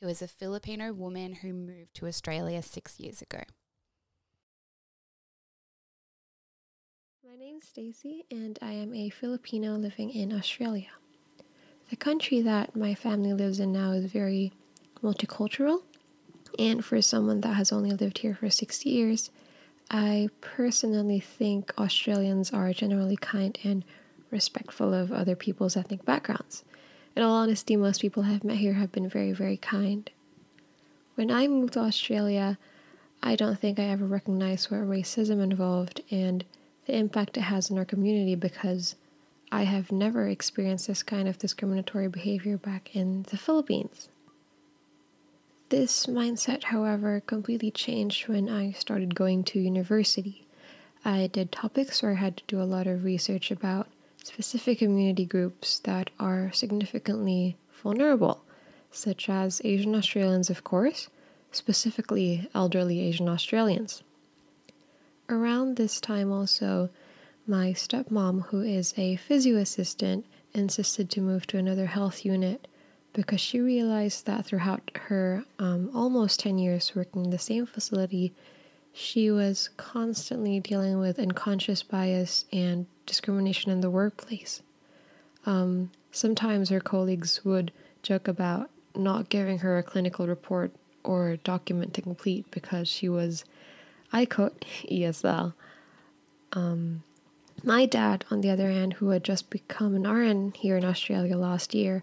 who 0.00 0.06
is 0.06 0.22
a 0.22 0.28
Filipino 0.28 0.92
woman 0.92 1.32
who 1.32 1.52
moved 1.52 1.92
to 1.94 2.06
Australia 2.06 2.62
six 2.62 3.00
years 3.00 3.20
ago. 3.20 3.40
My 7.28 7.34
name 7.36 7.56
is 7.56 7.66
Stacey, 7.66 8.26
and 8.30 8.60
I 8.62 8.74
am 8.74 8.94
a 8.94 9.10
Filipino 9.10 9.74
living 9.74 10.10
in 10.10 10.32
Australia. 10.32 10.90
The 11.90 11.96
country 11.96 12.42
that 12.42 12.76
my 12.76 12.94
family 12.94 13.32
lives 13.32 13.58
in 13.58 13.72
now 13.72 13.90
is 13.90 14.04
very 14.04 14.52
multicultural, 15.02 15.82
and 16.60 16.84
for 16.84 17.02
someone 17.02 17.40
that 17.40 17.56
has 17.56 17.72
only 17.72 17.90
lived 17.90 18.18
here 18.18 18.36
for 18.36 18.50
six 18.50 18.86
years, 18.86 19.32
I 19.90 20.28
personally 20.40 21.20
think 21.20 21.72
Australians 21.78 22.52
are 22.52 22.72
generally 22.72 23.16
kind 23.16 23.58
and 23.62 23.84
respectful 24.30 24.94
of 24.94 25.12
other 25.12 25.36
people's 25.36 25.76
ethnic 25.76 26.04
backgrounds. 26.04 26.64
In 27.14 27.22
all 27.22 27.34
honesty, 27.34 27.76
most 27.76 28.00
people 28.00 28.22
I've 28.22 28.44
met 28.44 28.56
here 28.56 28.74
have 28.74 28.90
been 28.90 29.08
very, 29.08 29.32
very 29.32 29.58
kind. 29.58 30.10
When 31.14 31.30
I 31.30 31.46
moved 31.46 31.74
to 31.74 31.80
Australia, 31.80 32.58
I 33.22 33.36
don't 33.36 33.58
think 33.60 33.78
I 33.78 33.84
ever 33.84 34.06
recognized 34.06 34.70
where 34.70 34.84
racism 34.84 35.42
involved 35.42 36.00
and 36.10 36.44
the 36.86 36.96
impact 36.96 37.36
it 37.36 37.42
has 37.42 37.70
in 37.70 37.78
our 37.78 37.84
community 37.84 38.34
because 38.34 38.96
I 39.52 39.64
have 39.64 39.92
never 39.92 40.26
experienced 40.26 40.86
this 40.86 41.02
kind 41.02 41.28
of 41.28 41.38
discriminatory 41.38 42.08
behavior 42.08 42.56
back 42.56 42.96
in 42.96 43.24
the 43.30 43.36
Philippines. 43.36 44.08
This 45.72 46.04
mindset, 46.04 46.64
however, 46.64 47.22
completely 47.24 47.70
changed 47.70 48.28
when 48.28 48.46
I 48.46 48.72
started 48.72 49.14
going 49.14 49.42
to 49.44 49.58
university. 49.58 50.46
I 51.02 51.28
did 51.28 51.50
topics 51.50 52.02
where 52.02 52.12
I 52.12 52.16
had 52.16 52.36
to 52.36 52.42
do 52.46 52.60
a 52.60 52.68
lot 52.68 52.86
of 52.86 53.04
research 53.04 53.50
about 53.50 53.88
specific 54.22 54.80
community 54.80 55.24
groups 55.24 55.78
that 55.84 56.10
are 56.20 56.52
significantly 56.52 57.56
vulnerable, 57.82 58.44
such 58.90 59.30
as 59.30 59.62
Asian 59.64 59.94
Australians, 59.94 60.50
of 60.50 60.62
course, 60.62 61.08
specifically 61.52 62.50
elderly 62.54 63.00
Asian 63.00 63.30
Australians. 63.30 64.02
Around 65.30 65.76
this 65.76 66.02
time, 66.02 66.30
also, 66.30 66.90
my 67.46 67.68
stepmom, 67.68 68.48
who 68.48 68.60
is 68.60 68.92
a 68.98 69.16
physio 69.16 69.56
assistant, 69.56 70.26
insisted 70.52 71.08
to 71.08 71.22
move 71.22 71.46
to 71.46 71.56
another 71.56 71.86
health 71.86 72.26
unit 72.26 72.68
because 73.12 73.40
she 73.40 73.60
realized 73.60 74.26
that 74.26 74.46
throughout 74.46 74.90
her 75.08 75.44
um, 75.58 75.90
almost 75.94 76.40
10 76.40 76.58
years 76.58 76.94
working 76.94 77.24
in 77.24 77.30
the 77.30 77.38
same 77.38 77.66
facility, 77.66 78.32
she 78.92 79.30
was 79.30 79.70
constantly 79.76 80.60
dealing 80.60 80.98
with 80.98 81.18
unconscious 81.18 81.82
bias 81.82 82.44
and 82.52 82.86
discrimination 83.06 83.70
in 83.70 83.80
the 83.80 83.90
workplace. 83.90 84.62
Um, 85.44 85.90
sometimes 86.10 86.68
her 86.68 86.80
colleagues 86.80 87.44
would 87.44 87.72
joke 88.02 88.28
about 88.28 88.70
not 88.94 89.28
giving 89.28 89.58
her 89.58 89.78
a 89.78 89.82
clinical 89.82 90.26
report 90.26 90.72
or 91.04 91.36
document 91.36 91.94
to 91.94 92.02
complete 92.02 92.50
because 92.50 92.88
she 92.88 93.08
was, 93.08 93.44
I 94.12 94.24
quote, 94.24 94.64
ESL. 94.90 95.54
Um, 96.52 97.02
my 97.64 97.86
dad, 97.86 98.24
on 98.30 98.40
the 98.40 98.50
other 98.50 98.70
hand, 98.70 98.94
who 98.94 99.10
had 99.10 99.24
just 99.24 99.50
become 99.50 99.94
an 99.94 100.06
RN 100.06 100.52
here 100.56 100.76
in 100.76 100.84
Australia 100.84 101.36
last 101.36 101.74
year, 101.74 102.02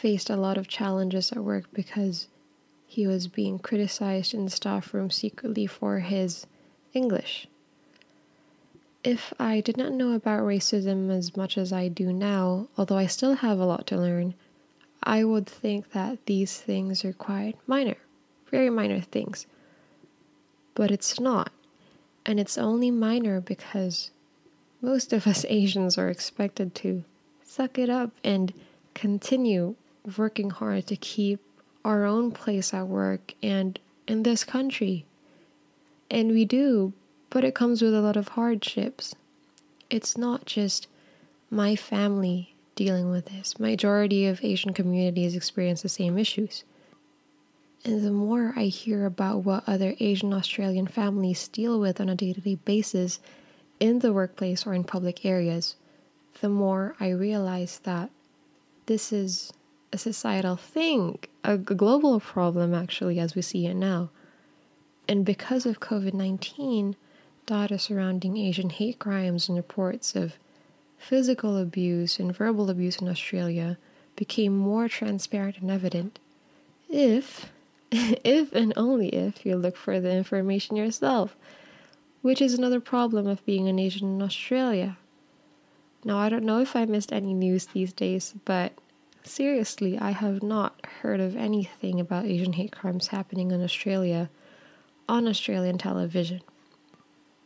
faced 0.00 0.30
a 0.30 0.36
lot 0.36 0.56
of 0.56 0.68
challenges 0.68 1.32
at 1.32 1.38
work 1.38 1.64
because 1.72 2.28
he 2.86 3.06
was 3.06 3.26
being 3.26 3.58
criticized 3.58 4.32
in 4.32 4.44
the 4.44 4.50
staff 4.50 4.94
room 4.94 5.10
secretly 5.10 5.66
for 5.66 5.98
his 5.98 6.46
English. 6.94 7.48
If 9.02 9.32
I 9.40 9.60
did 9.60 9.76
not 9.76 9.92
know 9.92 10.12
about 10.12 10.42
racism 10.42 11.10
as 11.10 11.36
much 11.36 11.58
as 11.58 11.72
I 11.72 11.88
do 11.88 12.12
now, 12.12 12.68
although 12.76 12.96
I 12.96 13.06
still 13.06 13.34
have 13.34 13.58
a 13.58 13.64
lot 13.64 13.86
to 13.88 13.96
learn, 13.96 14.34
I 15.02 15.24
would 15.24 15.46
think 15.46 15.92
that 15.92 16.24
these 16.26 16.60
things 16.60 17.04
are 17.04 17.12
quite 17.12 17.56
minor, 17.66 17.96
very 18.50 18.70
minor 18.70 19.00
things. 19.00 19.46
But 20.74 20.90
it's 20.90 21.18
not. 21.18 21.50
And 22.24 22.38
it's 22.38 22.58
only 22.58 22.90
minor 22.90 23.40
because 23.40 24.10
most 24.80 25.12
of 25.12 25.26
us 25.26 25.44
Asians 25.48 25.98
are 25.98 26.08
expected 26.08 26.74
to 26.76 27.04
suck 27.42 27.78
it 27.78 27.90
up 27.90 28.12
and 28.22 28.52
continue 28.94 29.74
working 30.16 30.50
hard 30.50 30.86
to 30.86 30.96
keep 30.96 31.40
our 31.84 32.04
own 32.04 32.30
place 32.30 32.72
at 32.72 32.86
work 32.86 33.34
and 33.42 33.78
in 34.06 34.22
this 34.22 34.44
country. 34.44 35.04
And 36.10 36.30
we 36.30 36.44
do, 36.44 36.92
but 37.30 37.44
it 37.44 37.54
comes 37.54 37.82
with 37.82 37.94
a 37.94 38.00
lot 38.00 38.16
of 38.16 38.28
hardships. 38.28 39.14
It's 39.90 40.16
not 40.16 40.46
just 40.46 40.86
my 41.50 41.76
family 41.76 42.54
dealing 42.74 43.10
with 43.10 43.26
this. 43.26 43.58
Majority 43.58 44.26
of 44.26 44.44
Asian 44.44 44.72
communities 44.72 45.34
experience 45.34 45.82
the 45.82 45.88
same 45.88 46.16
issues. 46.16 46.64
And 47.84 48.04
the 48.04 48.12
more 48.12 48.52
I 48.56 48.64
hear 48.64 49.06
about 49.06 49.44
what 49.44 49.64
other 49.66 49.94
Asian 50.00 50.32
Australian 50.32 50.86
families 50.86 51.48
deal 51.48 51.78
with 51.80 52.00
on 52.00 52.08
a 52.08 52.14
day 52.14 52.32
to 52.32 52.40
day 52.40 52.56
basis 52.56 53.20
in 53.80 54.00
the 54.00 54.12
workplace 54.12 54.66
or 54.66 54.74
in 54.74 54.84
public 54.84 55.24
areas, 55.24 55.76
the 56.40 56.48
more 56.48 56.94
I 57.00 57.10
realize 57.10 57.80
that 57.84 58.10
this 58.86 59.12
is 59.12 59.52
a 59.92 59.98
societal 59.98 60.56
thing, 60.56 61.18
a 61.44 61.56
global 61.56 62.20
problem, 62.20 62.74
actually, 62.74 63.18
as 63.18 63.34
we 63.34 63.42
see 63.42 63.66
it 63.66 63.74
now. 63.74 64.10
And 65.08 65.24
because 65.24 65.64
of 65.64 65.80
COVID 65.80 66.12
19, 66.12 66.96
data 67.46 67.78
surrounding 67.78 68.36
Asian 68.36 68.70
hate 68.70 68.98
crimes 68.98 69.48
and 69.48 69.56
reports 69.56 70.14
of 70.14 70.34
physical 70.98 71.56
abuse 71.56 72.18
and 72.18 72.36
verbal 72.36 72.68
abuse 72.68 72.98
in 72.98 73.08
Australia 73.08 73.78
became 74.16 74.56
more 74.56 74.88
transparent 74.88 75.58
and 75.58 75.70
evident. 75.70 76.18
If, 76.90 77.50
if 77.90 78.52
and 78.52 78.72
only 78.76 79.08
if 79.08 79.46
you 79.46 79.56
look 79.56 79.76
for 79.76 80.00
the 80.00 80.10
information 80.10 80.76
yourself, 80.76 81.36
which 82.20 82.42
is 82.42 82.54
another 82.54 82.80
problem 82.80 83.26
of 83.26 83.44
being 83.46 83.68
an 83.68 83.78
Asian 83.78 84.16
in 84.16 84.22
Australia. 84.22 84.98
Now, 86.04 86.18
I 86.18 86.28
don't 86.28 86.44
know 86.44 86.60
if 86.60 86.76
I 86.76 86.84
missed 86.84 87.12
any 87.12 87.32
news 87.32 87.66
these 87.66 87.92
days, 87.92 88.34
but 88.44 88.72
Seriously, 89.22 89.98
I 89.98 90.10
have 90.10 90.42
not 90.42 90.86
heard 91.02 91.20
of 91.20 91.36
anything 91.36 92.00
about 92.00 92.24
Asian 92.24 92.54
hate 92.54 92.72
crimes 92.72 93.08
happening 93.08 93.50
in 93.50 93.62
Australia 93.62 94.30
on 95.08 95.28
Australian 95.28 95.78
television. 95.78 96.40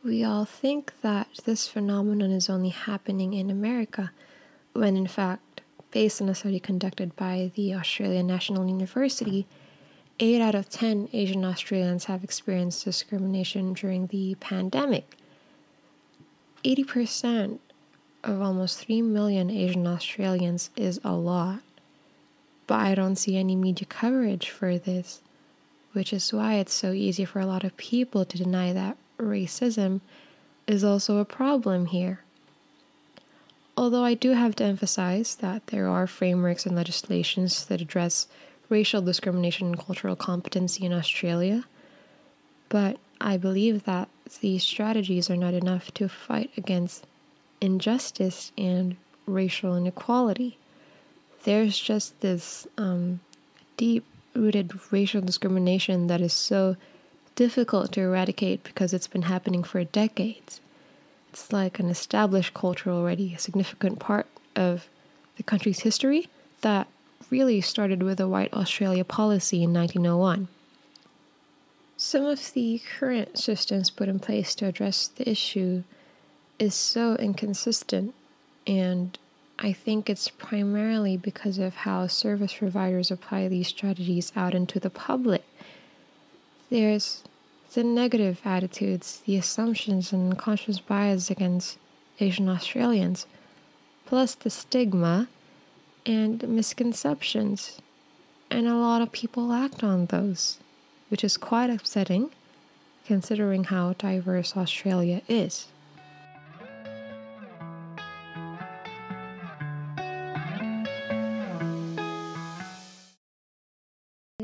We 0.05 0.25
all 0.25 0.45
think 0.45 0.93
that 1.02 1.29
this 1.45 1.69
phenomenon 1.69 2.31
is 2.31 2.50
only 2.50 2.71
happening 2.71 3.35
in 3.35 3.50
America, 3.50 4.11
when 4.73 4.97
in 4.97 5.07
fact, 5.07 5.61
based 5.93 6.21
on 6.21 6.29
a 6.29 6.35
study 6.35 6.59
conducted 6.59 7.14
by 7.14 7.52
the 7.55 7.75
Australian 7.75 8.26
National 8.26 8.67
University, 8.67 9.47
8 10.19 10.41
out 10.41 10.55
of 10.55 10.69
10 10.69 11.09
Asian 11.12 11.45
Australians 11.45 12.05
have 12.07 12.25
experienced 12.25 12.85
discrimination 12.85 13.75
during 13.75 14.07
the 14.09 14.35
pandemic. 14.37 15.17
80% 16.64 17.59
of 18.25 18.41
almost 18.41 18.79
3 18.85 19.02
million 19.02 19.50
Asian 19.50 19.87
Australians 19.87 20.71
is 20.76 21.00
a 21.05 21.12
lot. 21.12 21.61
But 22.67 22.81
I 22.81 22.95
don't 22.95 23.17
see 23.17 23.37
any 23.37 23.57
media 23.57 23.87
coverage 23.87 24.49
for 24.49 24.79
this, 24.79 25.21
which 25.93 26.12
is 26.12 26.33
why 26.33 26.55
it's 26.55 26.73
so 26.73 26.93
easy 26.93 27.25
for 27.25 27.41
a 27.41 27.47
lot 27.47 27.64
of 27.64 27.76
people 27.76 28.25
to 28.25 28.38
deny 28.38 28.73
that 28.73 28.97
racism 29.19 30.00
is 30.67 30.85
also 30.85 31.19
a 31.19 31.25
problem 31.25 31.87
here. 31.87 32.21
Although 33.76 34.05
I 34.05 34.14
do 34.14 34.33
have 34.33 34.55
to 34.57 34.64
emphasize 34.64 35.37
that 35.37 35.69
there 35.69 35.88
are 35.88 36.07
frameworks 36.07 36.67
and 36.67 36.76
legislations 36.76 37.67
that 37.67 37.81
address 37.81 38.26
racial 38.69 39.02
discrimination 39.02 39.69
and 39.69 39.79
cultural 39.79 40.17
competency 40.17 40.85
in 40.85 40.93
Australia, 40.93 41.64
but 42.69 42.99
I 43.21 43.37
believe 43.37 43.85
that 43.85 44.09
these 44.41 44.62
strategies 44.62 45.31
are 45.31 45.37
not 45.37 45.55
enough 45.55 45.93
to 45.95 46.09
fight 46.09 46.50
against 46.57 47.07
injustice 47.62 48.52
and 48.59 48.97
racial 49.26 49.76
inequality. 49.76 50.59
There's 51.45 51.78
just 51.78 52.21
this 52.21 52.66
um, 52.76 53.21
deep 53.76 54.04
rooted 54.35 54.73
racial 54.90 55.21
discrimination 55.21 56.09
that 56.09 56.21
is 56.21 56.33
so 56.33 56.76
difficult 57.37 57.92
to 57.92 58.00
eradicate 58.00 58.64
because 58.64 58.92
it's 58.92 59.07
been 59.07 59.23
happening 59.23 59.62
for 59.62 59.83
decades. 59.85 60.61
It's 61.31 61.52
like 61.52 61.78
an 61.78 61.88
established 61.88 62.52
culture 62.52 62.90
already, 62.90 63.35
a 63.35 63.38
significant 63.38 63.99
part 63.99 64.26
of 64.54 64.88
the 65.37 65.42
country's 65.42 65.81
history 65.81 66.28
that 66.61 66.88
really 67.31 67.61
started 67.61 68.02
with 68.02 68.21
a 68.21 68.28
white 68.28 68.52
Australia 68.52 69.04
policy 69.04 69.62
in 69.62 69.73
1901. 69.73 70.49
Some 71.97 72.25
of 72.26 72.52
the 72.52 72.83
current 72.99 73.38
systems 73.38 73.88
put 73.88 74.09
in 74.09 74.19
place 74.19 74.54
to 74.57 74.66
address 74.66 75.07
the 75.07 75.28
issue 75.31 75.85
is 76.59 76.75
so 76.75 77.16
inconsistent, 77.16 78.14
and 78.66 79.18
I 79.59 79.73
think 79.73 80.09
it's 80.09 80.28
primarily 80.28 81.16
because 81.16 81.59
of 81.59 81.75
how 81.75 82.06
service 82.06 82.54
providers 82.54 83.11
apply 83.11 83.49
these 83.49 83.68
strategies 83.68 84.32
out 84.35 84.54
into 84.54 84.80
the 84.80 84.90
public. 84.90 85.44
There's 86.71 87.23
the 87.75 87.85
negative 87.85 88.40
attitudes, 88.44 89.23
the 89.26 89.37
assumptions, 89.37 90.12
and 90.12 90.38
conscious 90.38 90.78
bias 90.78 91.30
against 91.30 91.78
Asian 92.21 92.49
Australians, 92.49 93.26
plus 94.06 94.35
the 94.35 94.50
stigma 94.50 95.28
and 96.04 96.47
misconceptions. 96.49 97.80
And 98.50 98.66
a 98.66 98.75
lot 98.75 99.00
of 99.00 99.12
people 99.12 99.52
act 99.52 99.82
on 99.82 100.06
those, 100.06 100.59
which 101.09 101.25
is 101.25 101.37
quite 101.37 101.71
upsetting 101.71 102.30
considering 103.06 103.64
how 103.64 103.94
diverse 103.94 104.56
Australia 104.56 105.23
is. 105.28 105.66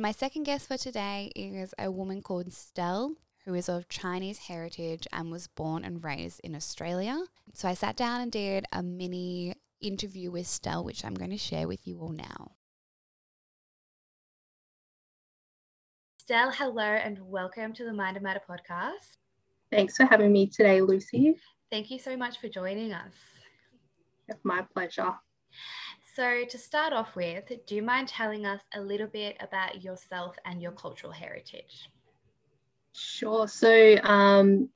My 0.08 0.12
second 0.12 0.44
guest 0.44 0.66
for 0.66 0.78
today 0.78 1.30
is 1.36 1.74
a 1.78 1.90
woman 1.90 2.22
called 2.22 2.50
Stell, 2.50 3.16
who 3.44 3.52
is 3.52 3.68
of 3.68 3.90
Chinese 3.90 4.38
heritage 4.38 5.06
and 5.12 5.30
was 5.30 5.48
born 5.48 5.84
and 5.84 6.02
raised 6.02 6.40
in 6.42 6.54
Australia. 6.54 7.24
So 7.52 7.68
I 7.68 7.74
sat 7.74 7.94
down 7.94 8.22
and 8.22 8.32
did 8.32 8.64
a 8.72 8.82
mini 8.82 9.56
interview 9.82 10.30
with 10.30 10.46
Stell, 10.46 10.82
which 10.82 11.04
I'm 11.04 11.12
going 11.12 11.28
to 11.28 11.36
share 11.36 11.68
with 11.68 11.86
you 11.86 12.00
all 12.00 12.12
now. 12.12 12.52
Stell, 16.16 16.52
hello 16.52 16.82
and 16.82 17.18
welcome 17.20 17.74
to 17.74 17.84
the 17.84 17.92
Mind 17.92 18.16
and 18.16 18.24
Matter 18.24 18.40
podcast. 18.48 19.18
Thanks 19.70 19.98
for 19.98 20.06
having 20.06 20.32
me 20.32 20.46
today, 20.46 20.80
Lucy. 20.80 21.36
Thank 21.70 21.90
you 21.90 21.98
so 21.98 22.16
much 22.16 22.40
for 22.40 22.48
joining 22.48 22.94
us. 22.94 23.12
My 24.42 24.62
pleasure. 24.72 25.12
So, 26.18 26.42
to 26.44 26.58
start 26.58 26.92
off 26.92 27.14
with, 27.14 27.44
do 27.68 27.76
you 27.76 27.82
mind 27.84 28.08
telling 28.08 28.44
us 28.44 28.60
a 28.74 28.80
little 28.80 29.06
bit 29.06 29.36
about 29.38 29.84
yourself 29.84 30.34
and 30.44 30.60
your 30.60 30.72
cultural 30.72 31.12
heritage? 31.12 31.88
Sure. 32.92 33.46
So, 33.46 33.98
um, 34.02 34.68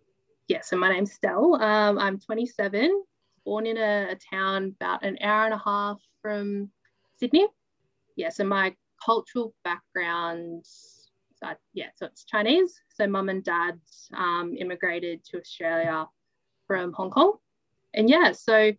yeah, 0.46 0.60
so 0.60 0.76
my 0.76 0.88
name's 0.88 1.10
Stell. 1.10 1.60
Um, 1.60 1.98
I'm 1.98 2.20
27, 2.20 3.02
born 3.44 3.66
in 3.66 3.76
a, 3.76 4.12
a, 4.12 4.16
town 4.32 4.76
about 4.80 5.04
an 5.04 5.18
hour 5.20 5.46
and 5.46 5.54
a 5.54 5.60
half 5.64 6.00
from 6.20 6.70
Sydney. 7.18 7.48
Yeah, 8.14 8.28
so 8.28 8.44
my 8.44 8.76
cultural 9.04 9.52
background, 9.64 10.64
uh, 11.44 11.54
yeah, 11.74 11.88
so 11.96 12.06
it's 12.06 12.22
Chinese. 12.22 12.80
So 12.94 13.08
mum 13.08 13.30
and 13.30 13.42
dad 13.42 13.80
um, 14.14 14.54
immigrated 14.56 15.24
to 15.24 15.40
Australia 15.40 16.06
from 16.68 16.92
Hong 16.92 17.10
Kong. 17.10 17.38
And 17.94 18.08
yeah, 18.08 18.30
so 18.30 18.70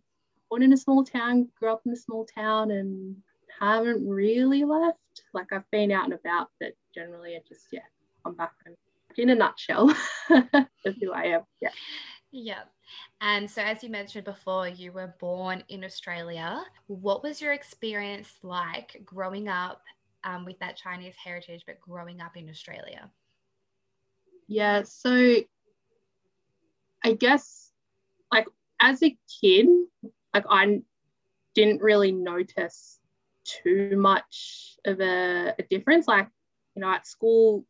born 0.50 0.62
in 0.62 0.72
a 0.72 0.76
small 0.76 1.04
town, 1.04 1.48
grew 1.58 1.72
up 1.72 1.82
in 1.86 1.92
a 1.92 1.96
small 1.96 2.26
town, 2.26 2.70
and 2.70 3.16
haven't 3.60 4.06
really 4.08 4.64
left. 4.64 4.98
Like 5.32 5.52
I've 5.52 5.70
been 5.70 5.92
out 5.92 6.04
and 6.04 6.14
about, 6.14 6.48
but 6.60 6.72
generally 6.94 7.36
I 7.36 7.40
just, 7.48 7.66
yeah, 7.72 7.80
I'm 8.24 8.34
back 8.34 8.52
home. 8.66 8.76
In 9.16 9.30
a 9.30 9.34
nutshell, 9.34 9.94
that's 10.28 10.98
who 11.00 11.12
I 11.12 11.26
am. 11.26 11.42
Yeah. 11.60 11.70
Yeah. 12.32 12.62
And 13.20 13.48
so, 13.48 13.62
as 13.62 13.84
you 13.84 13.90
mentioned 13.90 14.24
before, 14.24 14.66
you 14.66 14.90
were 14.90 15.14
born 15.20 15.62
in 15.68 15.84
Australia. 15.84 16.64
What 16.88 17.22
was 17.22 17.40
your 17.40 17.52
experience 17.52 18.28
like 18.42 19.00
growing 19.04 19.48
up 19.48 19.82
um, 20.24 20.44
with 20.44 20.58
that 20.58 20.76
Chinese 20.76 21.14
heritage, 21.22 21.62
but 21.64 21.80
growing 21.80 22.20
up 22.20 22.36
in 22.36 22.50
Australia? 22.50 23.08
Yeah. 24.48 24.82
So, 24.82 25.36
I 27.04 27.12
guess, 27.12 27.70
like, 28.32 28.48
as 28.80 29.00
a 29.04 29.16
kid, 29.40 29.66
like, 30.34 30.44
I 30.50 30.80
didn't 31.54 31.80
really 31.80 32.12
notice 32.12 32.98
too 33.44 33.96
much 33.96 34.76
of 34.84 35.00
a, 35.00 35.54
a 35.58 35.62
difference. 35.70 36.08
Like, 36.08 36.28
you 36.74 36.82
know, 36.82 36.90
at 36.90 37.06
school, 37.06 37.64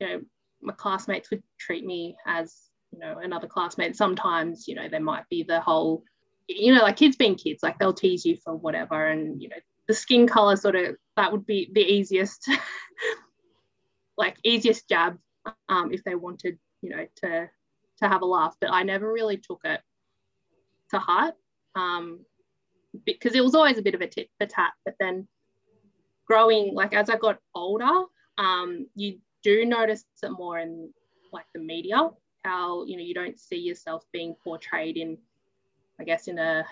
you 0.00 0.06
know, 0.06 0.20
my 0.62 0.72
classmates 0.72 1.30
would 1.30 1.42
treat 1.58 1.84
me 1.84 2.16
as 2.26 2.68
you 2.92 2.98
know 2.98 3.18
another 3.18 3.46
classmate. 3.46 3.96
Sometimes 3.96 4.66
you 4.66 4.74
know 4.74 4.88
there 4.88 5.00
might 5.00 5.28
be 5.28 5.42
the 5.42 5.60
whole 5.60 6.02
you 6.48 6.74
know 6.74 6.82
like 6.82 6.96
kids 6.96 7.16
being 7.16 7.34
kids 7.34 7.62
like 7.62 7.78
they'll 7.78 7.92
tease 7.92 8.24
you 8.24 8.36
for 8.42 8.56
whatever 8.56 9.08
and 9.08 9.40
you 9.40 9.48
know 9.48 9.56
the 9.86 9.94
skin 9.94 10.26
color 10.26 10.56
sort 10.56 10.76
of 10.76 10.96
that 11.16 11.30
would 11.30 11.46
be 11.46 11.70
the 11.74 11.82
easiest 11.82 12.50
like 14.18 14.36
easiest 14.44 14.88
jab 14.88 15.18
um, 15.68 15.92
if 15.92 16.02
they 16.04 16.14
wanted 16.14 16.58
you 16.82 16.90
know 16.90 17.06
to 17.16 17.48
to 17.98 18.08
have 18.08 18.22
a 18.22 18.26
laugh. 18.26 18.56
But 18.60 18.70
i 18.72 18.82
never 18.82 19.12
really 19.12 19.36
took 19.36 19.60
it 19.64 19.80
to 20.90 20.98
heart 20.98 21.34
um, 21.78 22.20
because 23.04 23.34
it 23.34 23.44
was 23.44 23.54
always 23.54 23.78
a 23.78 23.82
bit 23.82 23.94
of 23.94 24.00
a 24.00 24.06
tit 24.06 24.28
for 24.38 24.46
tat 24.46 24.72
but 24.84 24.94
then 24.98 25.26
growing 26.26 26.74
like 26.74 26.94
as 26.94 27.08
i 27.08 27.16
got 27.16 27.38
older 27.54 28.04
um, 28.38 28.86
you 28.94 29.18
do 29.42 29.64
notice 29.64 30.04
it 30.22 30.30
more 30.30 30.58
in 30.58 30.90
like 31.32 31.46
the 31.54 31.60
media 31.60 32.08
how 32.44 32.84
you 32.84 32.96
know 32.96 33.02
you 33.02 33.14
don't 33.14 33.38
see 33.38 33.58
yourself 33.58 34.04
being 34.12 34.34
portrayed 34.42 34.96
in 34.96 35.18
i 36.00 36.04
guess 36.04 36.28
in 36.28 36.38
a 36.38 36.64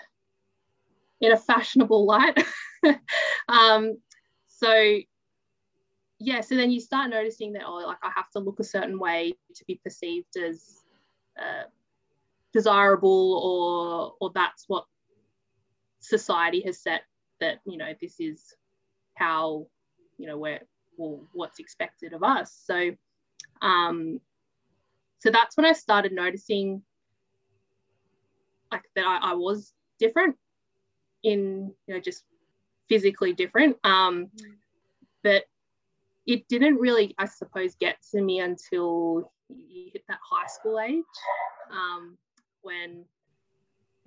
in 1.19 1.31
a 1.31 1.37
fashionable 1.37 2.05
light. 2.05 2.37
Um, 3.49 3.97
so 4.47 4.99
yeah 6.19 6.41
so 6.41 6.55
then 6.55 6.71
you 6.71 6.79
start 6.79 7.09
noticing 7.09 7.53
that 7.53 7.63
oh 7.65 7.75
like 7.75 7.97
i 8.03 8.11
have 8.15 8.29
to 8.31 8.39
look 8.39 8.59
a 8.59 8.63
certain 8.63 8.99
way 8.99 9.33
to 9.55 9.65
be 9.65 9.79
perceived 9.83 10.35
as 10.35 10.83
uh, 11.39 11.63
desirable 12.53 13.39
or 13.43 14.13
or 14.19 14.31
that's 14.33 14.65
what 14.67 14.85
society 15.99 16.61
has 16.65 16.81
set 16.81 17.01
that 17.39 17.59
you 17.65 17.77
know 17.77 17.93
this 18.01 18.19
is 18.19 18.53
how 19.15 19.67
you 20.17 20.27
know 20.27 20.37
where 20.37 20.61
well 20.97 21.21
what's 21.33 21.59
expected 21.59 22.13
of 22.13 22.23
us. 22.23 22.59
So 22.65 22.91
um 23.61 24.19
so 25.19 25.31
that's 25.31 25.57
when 25.57 25.65
I 25.65 25.73
started 25.73 26.11
noticing 26.11 26.83
like 28.71 28.83
that 28.95 29.05
I, 29.05 29.31
I 29.31 29.33
was 29.33 29.73
different 29.99 30.35
in 31.23 31.73
you 31.87 31.93
know 31.93 31.99
just 31.99 32.23
physically 32.89 33.33
different. 33.33 33.77
Um 33.83 34.29
but 35.23 35.43
it 36.27 36.47
didn't 36.49 36.75
really 36.75 37.15
i 37.17 37.25
suppose 37.25 37.75
get 37.75 37.97
to 38.11 38.21
me 38.21 38.39
until 38.39 39.31
you 39.49 39.89
hit 39.93 40.03
that 40.07 40.19
high 40.29 40.45
school 40.47 40.79
age 40.79 41.03
um 41.71 42.17
when 42.61 43.05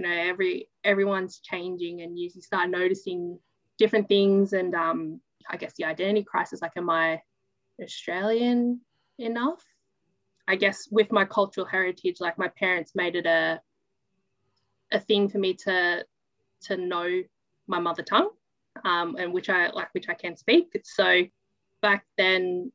you 0.00 0.08
know 0.08 0.22
every 0.30 0.68
everyone's 0.84 1.40
changing 1.40 2.02
and 2.02 2.18
you, 2.18 2.30
start 2.30 2.70
noticing 2.70 3.38
different 3.78 4.08
things 4.08 4.52
and 4.52 4.74
um 4.74 5.20
i 5.50 5.56
guess 5.56 5.74
the 5.76 5.84
identity 5.84 6.24
crisis 6.24 6.62
like 6.62 6.72
am 6.76 6.88
i 6.90 7.20
australian 7.82 8.80
enough 9.18 9.62
I 10.50 10.56
guess 10.56 10.88
with 10.90 11.12
my 11.12 11.24
cultural 11.24 11.64
heritage, 11.64 12.16
like 12.18 12.36
my 12.36 12.48
parents 12.48 12.96
made 12.96 13.14
it 13.14 13.24
a 13.24 13.60
a 14.90 14.98
thing 14.98 15.28
for 15.28 15.38
me 15.38 15.54
to 15.54 16.04
to 16.62 16.76
know 16.76 17.22
my 17.68 17.78
mother 17.78 18.02
tongue, 18.02 18.30
um, 18.84 19.14
and 19.16 19.32
which 19.32 19.48
I 19.48 19.70
like, 19.70 19.94
which 19.94 20.08
I 20.08 20.14
can 20.14 20.36
speak. 20.36 20.66
So 20.82 21.22
back 21.82 22.04
then, 22.18 22.72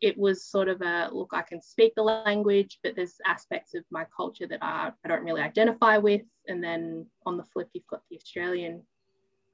it 0.00 0.16
was 0.16 0.44
sort 0.44 0.68
of 0.68 0.80
a 0.80 1.10
look. 1.12 1.30
I 1.32 1.42
can 1.42 1.60
speak 1.60 1.94
the 1.94 2.02
language, 2.02 2.78
but 2.82 2.96
there's 2.96 3.16
aspects 3.26 3.74
of 3.74 3.84
my 3.90 4.06
culture 4.16 4.46
that 4.46 4.62
I, 4.62 4.92
I 5.04 5.08
don't 5.08 5.24
really 5.24 5.42
identify 5.42 5.98
with. 5.98 6.22
And 6.48 6.62
then 6.62 7.06
on 7.26 7.36
the 7.36 7.44
flip, 7.44 7.68
you've 7.72 7.86
got 7.86 8.02
the 8.10 8.16
Australian, 8.16 8.82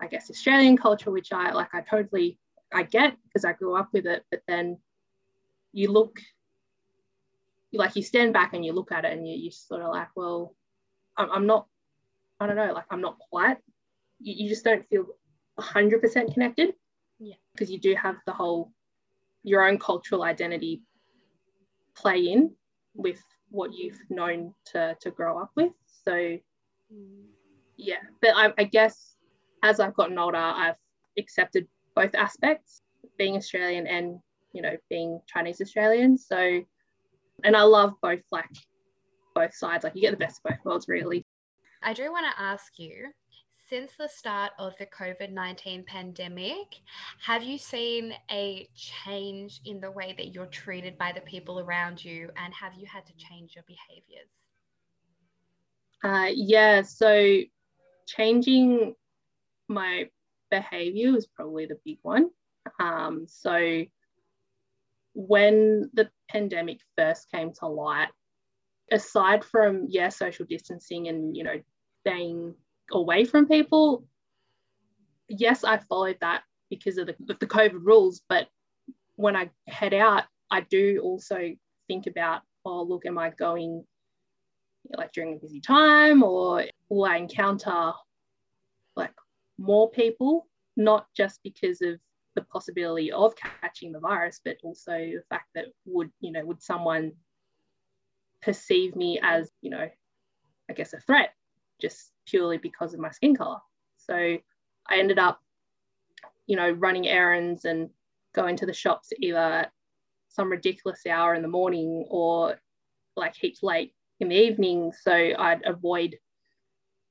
I 0.00 0.06
guess, 0.06 0.30
Australian 0.30 0.76
culture, 0.76 1.10
which 1.10 1.32
I 1.32 1.52
like. 1.52 1.74
I 1.74 1.80
totally 1.80 2.38
I 2.72 2.84
get 2.84 3.16
because 3.24 3.44
I 3.44 3.52
grew 3.52 3.76
up 3.76 3.88
with 3.92 4.06
it. 4.06 4.24
But 4.30 4.42
then 4.46 4.78
you 5.72 5.90
look 5.90 6.20
like 7.72 7.96
you 7.96 8.02
stand 8.02 8.32
back 8.32 8.54
and 8.54 8.64
you 8.64 8.72
look 8.72 8.92
at 8.92 9.04
it 9.04 9.12
and 9.12 9.28
you, 9.28 9.36
you 9.36 9.50
sort 9.50 9.82
of 9.82 9.90
like, 9.90 10.08
well, 10.16 10.54
I'm, 11.16 11.30
I'm 11.30 11.46
not, 11.46 11.66
I 12.40 12.46
don't 12.46 12.56
know, 12.56 12.72
like 12.72 12.86
I'm 12.90 13.00
not 13.00 13.18
quite, 13.18 13.58
you, 14.20 14.44
you 14.44 14.48
just 14.48 14.64
don't 14.64 14.88
feel 14.88 15.06
100% 15.58 16.32
connected. 16.32 16.74
Yeah. 17.18 17.34
Because 17.52 17.70
you 17.70 17.78
do 17.78 17.94
have 17.94 18.16
the 18.26 18.32
whole, 18.32 18.72
your 19.46 19.66
own 19.66 19.78
cultural 19.78 20.24
identity 20.24 20.82
play 21.94 22.18
in 22.18 22.50
with 22.94 23.22
what 23.50 23.72
you've 23.72 23.98
known 24.10 24.52
to, 24.72 24.96
to 25.00 25.10
grow 25.12 25.38
up 25.38 25.52
with. 25.54 25.72
So, 26.04 26.36
yeah, 27.76 28.02
but 28.20 28.30
I, 28.34 28.52
I 28.58 28.64
guess 28.64 29.14
as 29.62 29.78
I've 29.78 29.94
gotten 29.94 30.18
older, 30.18 30.36
I've 30.36 30.76
accepted 31.16 31.68
both 31.94 32.14
aspects, 32.16 32.82
being 33.18 33.36
Australian 33.36 33.86
and, 33.86 34.18
you 34.52 34.62
know, 34.62 34.76
being 34.90 35.20
Chinese 35.28 35.60
Australian. 35.60 36.18
So, 36.18 36.60
and 37.44 37.56
I 37.56 37.62
love 37.62 37.94
both 38.02 38.22
like 38.32 38.50
both 39.32 39.54
sides. 39.54 39.84
Like 39.84 39.94
you 39.94 40.02
get 40.02 40.10
the 40.10 40.16
best 40.16 40.40
of 40.44 40.50
both 40.50 40.64
worlds, 40.64 40.88
really. 40.88 41.24
I 41.84 41.92
do 41.92 42.10
want 42.10 42.26
to 42.26 42.42
ask 42.42 42.78
you 42.78 43.12
since 43.68 43.92
the 43.98 44.08
start 44.08 44.52
of 44.58 44.74
the 44.78 44.86
COVID 44.86 45.32
19 45.32 45.84
pandemic, 45.84 46.80
have 47.20 47.42
you 47.42 47.58
seen 47.58 48.14
a 48.30 48.68
change 48.74 49.60
in 49.64 49.80
the 49.80 49.90
way 49.90 50.14
that 50.16 50.28
you're 50.28 50.46
treated 50.46 50.96
by 50.98 51.12
the 51.12 51.20
people 51.22 51.60
around 51.60 52.04
you? 52.04 52.30
And 52.36 52.54
have 52.54 52.74
you 52.74 52.86
had 52.86 53.04
to 53.06 53.12
change 53.16 53.54
your 53.54 53.64
behaviors? 53.66 54.28
Uh, 56.04 56.30
yeah, 56.34 56.82
so 56.82 57.40
changing 58.06 58.94
my 59.68 60.08
behavior 60.50 61.12
was 61.12 61.26
probably 61.26 61.66
the 61.66 61.78
big 61.84 61.98
one. 62.02 62.30
Um, 62.78 63.26
so 63.26 63.84
when 65.14 65.90
the 65.94 66.08
pandemic 66.28 66.80
first 66.96 67.30
came 67.30 67.52
to 67.54 67.66
light, 67.66 68.08
aside 68.92 69.44
from 69.44 69.86
yeah, 69.88 70.10
social 70.10 70.46
distancing 70.48 71.08
and 71.08 71.36
you 71.36 71.42
know 71.42 71.60
staying 72.02 72.54
away 72.92 73.24
from 73.24 73.46
people, 73.46 74.04
yes, 75.28 75.64
I 75.64 75.78
followed 75.78 76.18
that 76.20 76.42
because 76.70 76.98
of 76.98 77.06
the, 77.06 77.16
the 77.26 77.46
COVID 77.46 77.84
rules. 77.84 78.22
But 78.28 78.48
when 79.16 79.36
I 79.36 79.50
head 79.66 79.94
out, 79.94 80.24
I 80.50 80.60
do 80.60 81.00
also 81.02 81.52
think 81.88 82.06
about, 82.06 82.42
oh, 82.64 82.82
look, 82.82 83.06
am 83.06 83.18
I 83.18 83.30
going 83.30 83.84
like 84.96 85.12
during 85.12 85.34
a 85.34 85.38
busy 85.38 85.60
time 85.60 86.22
or 86.22 86.64
will 86.88 87.04
I 87.04 87.16
encounter 87.16 87.92
like 88.94 89.12
more 89.58 89.90
people, 89.90 90.46
not 90.76 91.06
just 91.16 91.40
because 91.42 91.82
of 91.82 91.98
the 92.36 92.42
possibility 92.42 93.10
of 93.10 93.34
catching 93.34 93.92
the 93.92 93.98
virus, 93.98 94.40
but 94.44 94.58
also 94.62 94.92
the 94.92 95.22
fact 95.28 95.46
that 95.54 95.66
would, 95.86 96.10
you 96.20 96.30
know, 96.30 96.44
would 96.44 96.62
someone 96.62 97.12
perceive 98.42 98.94
me 98.94 99.18
as, 99.22 99.50
you 99.62 99.70
know, 99.70 99.88
I 100.68 100.72
guess 100.72 100.92
a 100.92 101.00
threat 101.00 101.30
just 101.80 102.12
purely 102.26 102.58
because 102.58 102.94
of 102.94 103.00
my 103.00 103.10
skin 103.10 103.34
color. 103.34 103.58
So 103.96 104.14
I 104.14 104.96
ended 104.98 105.18
up, 105.18 105.40
you 106.46 106.56
know, 106.56 106.70
running 106.70 107.08
errands 107.08 107.64
and 107.64 107.90
going 108.34 108.56
to 108.56 108.66
the 108.66 108.72
shops 108.72 109.12
either 109.20 109.38
at 109.38 109.72
some 110.28 110.50
ridiculous 110.50 111.06
hour 111.06 111.34
in 111.34 111.42
the 111.42 111.48
morning 111.48 112.04
or 112.08 112.60
like 113.16 113.34
heaps 113.34 113.62
late 113.62 113.94
in 114.20 114.28
the 114.28 114.36
evening. 114.36 114.92
So 114.92 115.12
I'd 115.12 115.64
avoid 115.64 116.16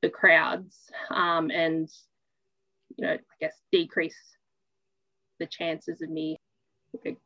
the 0.01 0.09
crowds 0.09 0.77
um, 1.09 1.49
and, 1.49 1.89
you 2.95 3.05
know, 3.05 3.13
I 3.13 3.35
guess 3.39 3.59
decrease 3.71 4.17
the 5.39 5.47
chances 5.47 6.01
of 6.01 6.09
me 6.09 6.37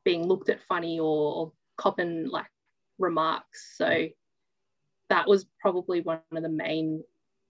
being 0.03 0.25
looked 0.25 0.49
at 0.49 0.63
funny 0.67 0.99
or, 0.99 1.35
or 1.35 1.51
copping 1.77 2.27
like 2.29 2.49
remarks. 2.97 3.75
So 3.77 4.07
that 5.09 5.27
was 5.27 5.45
probably 5.59 6.01
one 6.01 6.21
of 6.31 6.41
the 6.43 6.49
main 6.49 7.03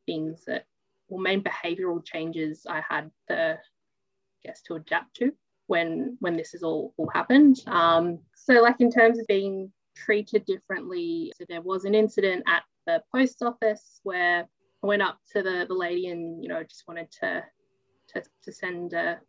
things 0.10 0.44
that, 0.48 0.66
or 1.10 1.20
main 1.20 1.44
behavioural 1.44 2.04
changes 2.04 2.66
I 2.68 2.82
had 2.88 3.12
to, 3.28 3.60
I 3.60 4.48
guess, 4.48 4.62
to 4.64 4.76
adapt 4.76 5.16
to 5.18 5.32
when 5.68 6.18
when 6.20 6.36
this 6.36 6.52
has 6.54 6.64
all, 6.64 6.94
all 6.98 7.10
happened. 7.14 7.58
Um, 7.68 8.20
so 8.36 8.54
like 8.62 8.80
in 8.80 8.92
terms 8.92 9.20
of 9.20 9.28
being 9.28 9.72
treated 9.96 10.46
differently, 10.46 11.32
so 11.38 11.46
there 11.48 11.62
was 11.62 11.86
an 11.86 11.96
incident 11.96 12.44
at 12.48 12.64
the 12.88 13.02
post 13.14 13.44
office 13.44 14.00
where 14.04 14.48
I 14.84 14.88
went 14.88 15.02
up 15.02 15.20
to 15.34 15.44
the, 15.44 15.66
the 15.68 15.74
lady 15.74 16.08
and 16.08 16.44
you 16.44 16.50
know 16.50 16.64
just 16.64 16.88
wanted 16.88 17.12
to 17.22 17.44
to, 18.10 18.24
to 18.44 18.52
send 18.52 18.94
a 18.94 19.20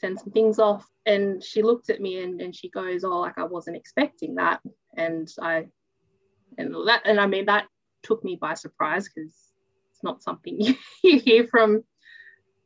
send 0.00 0.18
some 0.18 0.32
things 0.32 0.58
off. 0.58 0.86
And 1.06 1.42
she 1.42 1.62
looked 1.62 1.90
at 1.90 2.00
me 2.00 2.22
and, 2.22 2.40
and 2.40 2.54
she 2.54 2.68
goes, 2.68 3.04
Oh, 3.04 3.20
like 3.20 3.38
I 3.38 3.44
wasn't 3.44 3.76
expecting 3.76 4.34
that. 4.36 4.60
And 4.96 5.28
I, 5.40 5.66
and 6.58 6.74
that, 6.86 7.02
and 7.04 7.20
I 7.20 7.26
mean, 7.26 7.46
that 7.46 7.66
took 8.02 8.22
me 8.24 8.36
by 8.40 8.54
surprise 8.54 9.08
because 9.08 9.34
it's 9.96 10.04
not 10.04 10.22
something 10.22 10.60
you 11.02 11.18
hear 11.20 11.46
from 11.46 11.82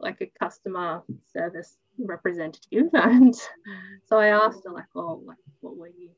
like 0.01 0.21
a 0.21 0.31
customer 0.39 1.03
service 1.33 1.77
representative. 1.99 2.89
And 2.93 3.35
so 4.07 4.19
I 4.19 4.29
asked 4.29 4.63
her, 4.65 4.73
like, 4.73 4.87
Oh, 4.97 5.23
like, 5.25 5.37
what 5.61 5.77
were 5.77 5.89
you, 5.89 6.11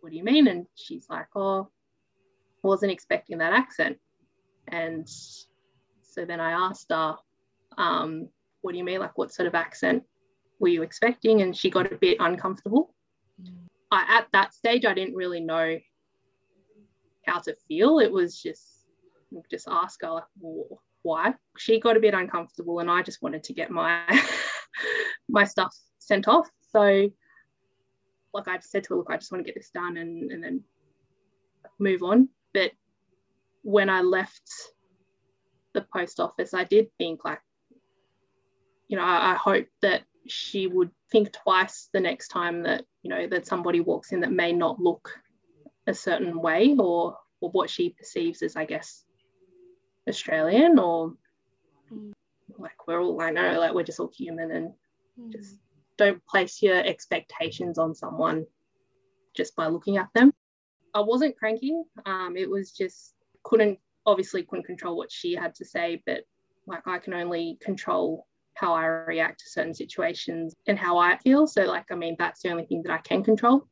what 0.00 0.10
do 0.10 0.16
you 0.16 0.24
mean? 0.24 0.48
And 0.48 0.66
she's 0.74 1.06
like, 1.08 1.28
Oh, 1.36 1.68
wasn't 2.62 2.92
expecting 2.92 3.38
that 3.38 3.52
accent. 3.52 3.98
And 4.68 5.08
so 6.02 6.24
then 6.24 6.40
I 6.40 6.52
asked 6.52 6.86
her, 6.90 7.16
um, 7.76 8.28
what 8.62 8.72
do 8.72 8.78
you 8.78 8.84
mean? 8.84 9.00
Like, 9.00 9.18
what 9.18 9.32
sort 9.32 9.46
of 9.46 9.54
accent 9.54 10.02
were 10.58 10.68
you 10.68 10.82
expecting? 10.82 11.42
And 11.42 11.54
she 11.54 11.68
got 11.68 11.92
a 11.92 11.96
bit 11.96 12.16
uncomfortable. 12.20 12.94
I, 13.90 14.18
at 14.18 14.28
that 14.32 14.54
stage, 14.54 14.86
I 14.86 14.94
didn't 14.94 15.14
really 15.14 15.40
know 15.40 15.78
how 17.26 17.40
to 17.40 17.54
feel. 17.68 17.98
It 17.98 18.10
was 18.10 18.40
just, 18.40 18.73
just 19.50 19.68
ask 19.68 20.02
her, 20.02 20.10
like, 20.10 20.24
well, 20.40 20.82
why? 21.02 21.34
She 21.58 21.80
got 21.80 21.96
a 21.96 22.00
bit 22.00 22.14
uncomfortable, 22.14 22.78
and 22.80 22.90
I 22.90 23.02
just 23.02 23.22
wanted 23.22 23.44
to 23.44 23.52
get 23.52 23.70
my 23.70 24.02
my 25.28 25.44
stuff 25.44 25.74
sent 25.98 26.28
off. 26.28 26.48
So, 26.70 27.10
like 28.32 28.48
I 28.48 28.58
said 28.60 28.84
to 28.84 28.90
her, 28.90 28.96
look, 28.96 29.10
I 29.10 29.16
just 29.16 29.30
want 29.30 29.44
to 29.44 29.46
get 29.46 29.54
this 29.54 29.70
done 29.70 29.96
and, 29.96 30.30
and 30.32 30.42
then 30.42 30.64
move 31.78 32.02
on. 32.02 32.28
But 32.52 32.72
when 33.62 33.88
I 33.88 34.00
left 34.00 34.50
the 35.72 35.86
post 35.92 36.20
office, 36.20 36.54
I 36.54 36.64
did 36.64 36.88
think 36.98 37.24
like, 37.24 37.40
you 38.88 38.96
know, 38.96 39.04
I, 39.04 39.32
I 39.32 39.34
hope 39.34 39.66
that 39.82 40.02
she 40.26 40.66
would 40.66 40.90
think 41.10 41.32
twice 41.32 41.88
the 41.92 42.00
next 42.00 42.28
time 42.28 42.62
that 42.62 42.84
you 43.02 43.10
know 43.10 43.26
that 43.26 43.46
somebody 43.46 43.80
walks 43.80 44.12
in 44.12 44.20
that 44.20 44.32
may 44.32 44.52
not 44.52 44.80
look 44.80 45.10
a 45.86 45.94
certain 45.94 46.40
way 46.40 46.74
or 46.78 47.16
or 47.40 47.50
what 47.50 47.68
she 47.68 47.90
perceives 47.90 48.42
as 48.42 48.56
I 48.56 48.64
guess 48.64 49.04
Australian 50.08 50.78
or 50.78 51.14
mm. 51.92 52.12
like 52.58 52.86
we're 52.86 53.00
all 53.00 53.20
I 53.20 53.30
know 53.30 53.58
like 53.58 53.74
we're 53.74 53.82
just 53.82 54.00
all 54.00 54.10
human 54.14 54.50
and 54.50 54.72
mm. 55.18 55.32
just 55.32 55.56
don't 55.96 56.24
place 56.26 56.62
your 56.62 56.76
expectations 56.76 57.78
on 57.78 57.94
someone 57.94 58.46
just 59.34 59.54
by 59.56 59.66
looking 59.66 59.96
at 59.96 60.08
them. 60.14 60.32
I 60.94 61.00
wasn't 61.00 61.36
cranky. 61.36 61.74
Um, 62.06 62.36
it 62.36 62.48
was 62.48 62.72
just 62.72 63.14
couldn't 63.42 63.78
obviously 64.06 64.42
couldn't 64.42 64.66
control 64.66 64.96
what 64.96 65.10
she 65.10 65.34
had 65.34 65.54
to 65.56 65.64
say, 65.64 66.02
but 66.06 66.24
like 66.66 66.86
I 66.86 66.98
can 66.98 67.14
only 67.14 67.58
control 67.60 68.26
how 68.54 68.72
I 68.72 68.86
react 68.86 69.40
to 69.40 69.48
certain 69.48 69.74
situations 69.74 70.54
and 70.66 70.78
how 70.78 70.96
I 70.96 71.18
feel. 71.18 71.46
So, 71.46 71.64
like, 71.64 71.86
I 71.90 71.96
mean, 71.96 72.16
that's 72.18 72.42
the 72.42 72.50
only 72.50 72.64
thing 72.64 72.82
that 72.84 72.92
I 72.92 72.98
can 72.98 73.22
control 73.22 73.66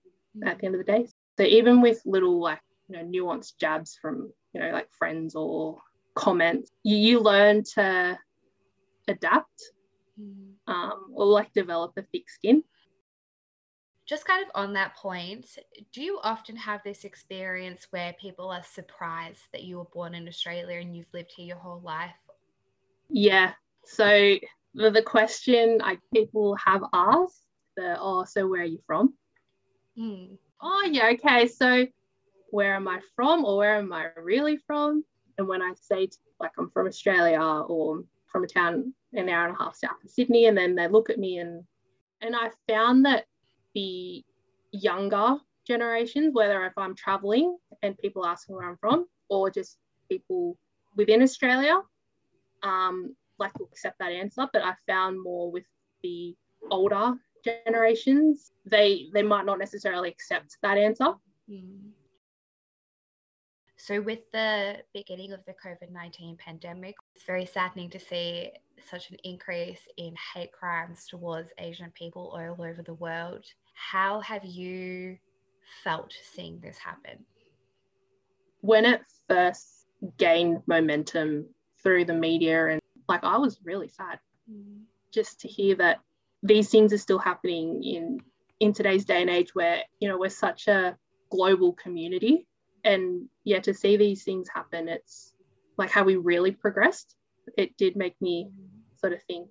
at 0.45 0.59
the 0.59 0.67
end 0.67 0.75
of 0.75 0.85
the 0.85 0.93
day. 0.93 1.07
So, 1.39 1.45
even 1.45 1.81
with 1.81 2.03
little, 2.05 2.41
like, 2.41 2.61
you 2.89 2.97
know, 2.97 3.05
nuanced 3.05 3.59
jabs 3.61 3.97
from, 4.01 4.33
you 4.53 4.61
know, 4.61 4.71
like 4.71 4.91
friends 4.91 5.35
or 5.35 5.79
comments, 6.15 6.71
you, 6.83 6.97
you 6.97 7.21
learn 7.21 7.65
to 7.75 8.19
adapt 9.09 9.73
um, 10.67 11.13
or 11.15 11.27
like 11.27 11.53
develop 11.53 11.93
a 11.97 12.03
thick 12.03 12.29
skin. 12.31 12.63
Just 14.07 14.27
kind 14.27 14.45
of 14.45 14.51
on 14.55 14.73
that 14.75 14.97
point, 14.97 15.47
do 15.93 16.03
you 16.03 16.19
often 16.23 16.57
have 16.57 16.83
this 16.85 17.05
experience 17.05 17.87
where 17.91 18.13
people 18.15 18.51
are 18.51 18.65
surprised 18.65 19.43
that 19.53 19.63
you 19.63 19.79
were 19.79 19.85
born 19.85 20.15
in 20.15 20.29
Australia 20.29 20.81
and 20.81 20.97
you've 20.97 21.13
lived 21.15 21.33
here 21.35 21.47
your 21.47 21.57
whole 21.57 21.81
life? 21.85 22.11
Yeah. 23.09 23.53
So 23.87 24.37
the, 24.75 24.91
the 24.91 25.03
question 25.03 25.81
I 25.83 25.99
people 26.13 26.57
have 26.57 26.83
asked, 26.93 27.45
the 27.77 27.97
oh, 27.99 28.25
so 28.25 28.47
where 28.47 28.63
are 28.63 28.65
you 28.65 28.81
from? 28.87 29.15
Hmm. 29.97 30.35
Oh 30.61 30.89
yeah, 30.91 31.11
okay. 31.15 31.47
So 31.47 31.87
where 32.51 32.75
am 32.75 32.89
I 32.89 33.01
from 33.17 33.45
or 33.45 33.57
where 33.57 33.77
am 33.77 33.93
I 33.93 34.09
really 34.17 34.59
from? 34.67 35.05
And 35.43 35.49
when 35.49 35.61
I 35.61 35.73
say 35.75 36.07
to, 36.07 36.17
like 36.39 36.53
I'm 36.57 36.71
from 36.71 36.87
Australia 36.87 37.41
or 37.41 38.05
from 38.31 38.45
a 38.45 38.47
town 38.47 38.95
an 39.13 39.29
hour 39.29 39.49
and 39.49 39.57
a 39.57 39.59
half 39.59 39.75
south 39.75 40.05
of 40.05 40.09
Sydney, 40.09 40.47
and 40.47 40.57
then 40.57 40.77
they 40.77 40.87
look 40.87 41.11
at 41.11 41.19
me 41.19 41.39
and 41.39 41.65
and 42.21 42.37
I 42.37 42.51
found 42.69 43.05
that 43.07 43.25
the 43.75 44.25
younger 44.71 45.39
generations, 45.67 46.33
whether 46.33 46.65
if 46.65 46.75
I'm 46.79 46.95
traveling 46.95 47.57
and 47.83 47.99
people 47.99 48.25
ask 48.25 48.49
me 48.49 48.55
where 48.55 48.69
I'm 48.69 48.77
from, 48.77 49.09
or 49.29 49.51
just 49.51 49.79
people 50.09 50.57
within 50.95 51.23
Australia, 51.23 51.81
um, 52.63 53.17
like 53.41 53.59
will 53.59 53.67
accept 53.67 53.99
that 53.99 54.13
answer. 54.13 54.49
But 54.53 54.63
I 54.63 54.75
found 54.87 55.21
more 55.21 55.51
with 55.51 55.65
the 56.05 56.37
older 56.71 57.15
generations, 57.45 58.53
they 58.65 59.09
they 59.13 59.25
might 59.25 59.45
not 59.45 59.59
necessarily 59.59 60.09
accept 60.09 60.57
that 60.63 60.79
answer. 60.79 61.15
Mm. 61.51 61.91
So, 63.85 64.01
with 64.01 64.21
the 64.31 64.77
beginning 64.95 65.33
of 65.33 65.41
the 65.45 65.55
COVID 65.55 65.91
19 65.91 66.37
pandemic, 66.37 66.95
it's 67.17 67.25
very 67.25 67.45
saddening 67.45 67.91
to 67.91 67.99
see 67.99 68.53
such 68.89 69.11
an 69.11 69.17
increase 69.25 69.81
in 69.97 70.15
hate 70.33 70.53
crimes 70.53 71.09
towards 71.09 71.51
Asian 71.59 71.91
people 71.91 72.31
all 72.33 72.65
over 72.65 72.81
the 72.87 72.95
world. 72.95 73.45
How 73.75 74.21
have 74.21 74.45
you 74.45 75.19
felt 75.83 76.15
seeing 76.33 76.61
this 76.61 76.79
happen? 76.79 77.25
When 78.61 78.85
it 78.85 79.01
first 79.29 79.87
gained 80.17 80.63
momentum 80.69 81.49
through 81.83 82.05
the 82.05 82.15
media, 82.15 82.69
and 82.69 82.81
like 83.09 83.25
I 83.25 83.37
was 83.37 83.59
really 83.65 83.89
sad 83.89 84.21
mm. 84.49 84.83
just 85.13 85.41
to 85.41 85.49
hear 85.49 85.75
that 85.75 85.99
these 86.45 86.71
things 86.71 86.93
are 86.93 86.99
still 86.99 87.19
happening 87.19 87.83
in 87.83 88.21
in 88.61 88.73
today's 88.73 89.05
day 89.05 89.23
and 89.23 89.31
age 89.31 89.57
where 89.57 89.83
you 89.99 90.09
know 90.09 90.19
we're 90.19 90.29
such 90.29 90.69
a 90.69 90.97
global 91.31 91.73
community 91.73 92.47
and 92.85 93.29
yeah 93.45 93.61
to 93.61 93.73
see 93.73 93.97
these 93.97 94.25
things 94.25 94.49
happen 94.53 94.89
it's 94.89 95.33
like 95.79 95.91
how 95.91 96.05
we 96.05 96.17
really 96.17 96.53
progressed. 96.53 97.17
It 97.57 97.77
did 97.77 97.97
make 97.97 98.21
me 98.21 98.51
sort 98.97 99.13
of 99.13 99.23
think 99.25 99.49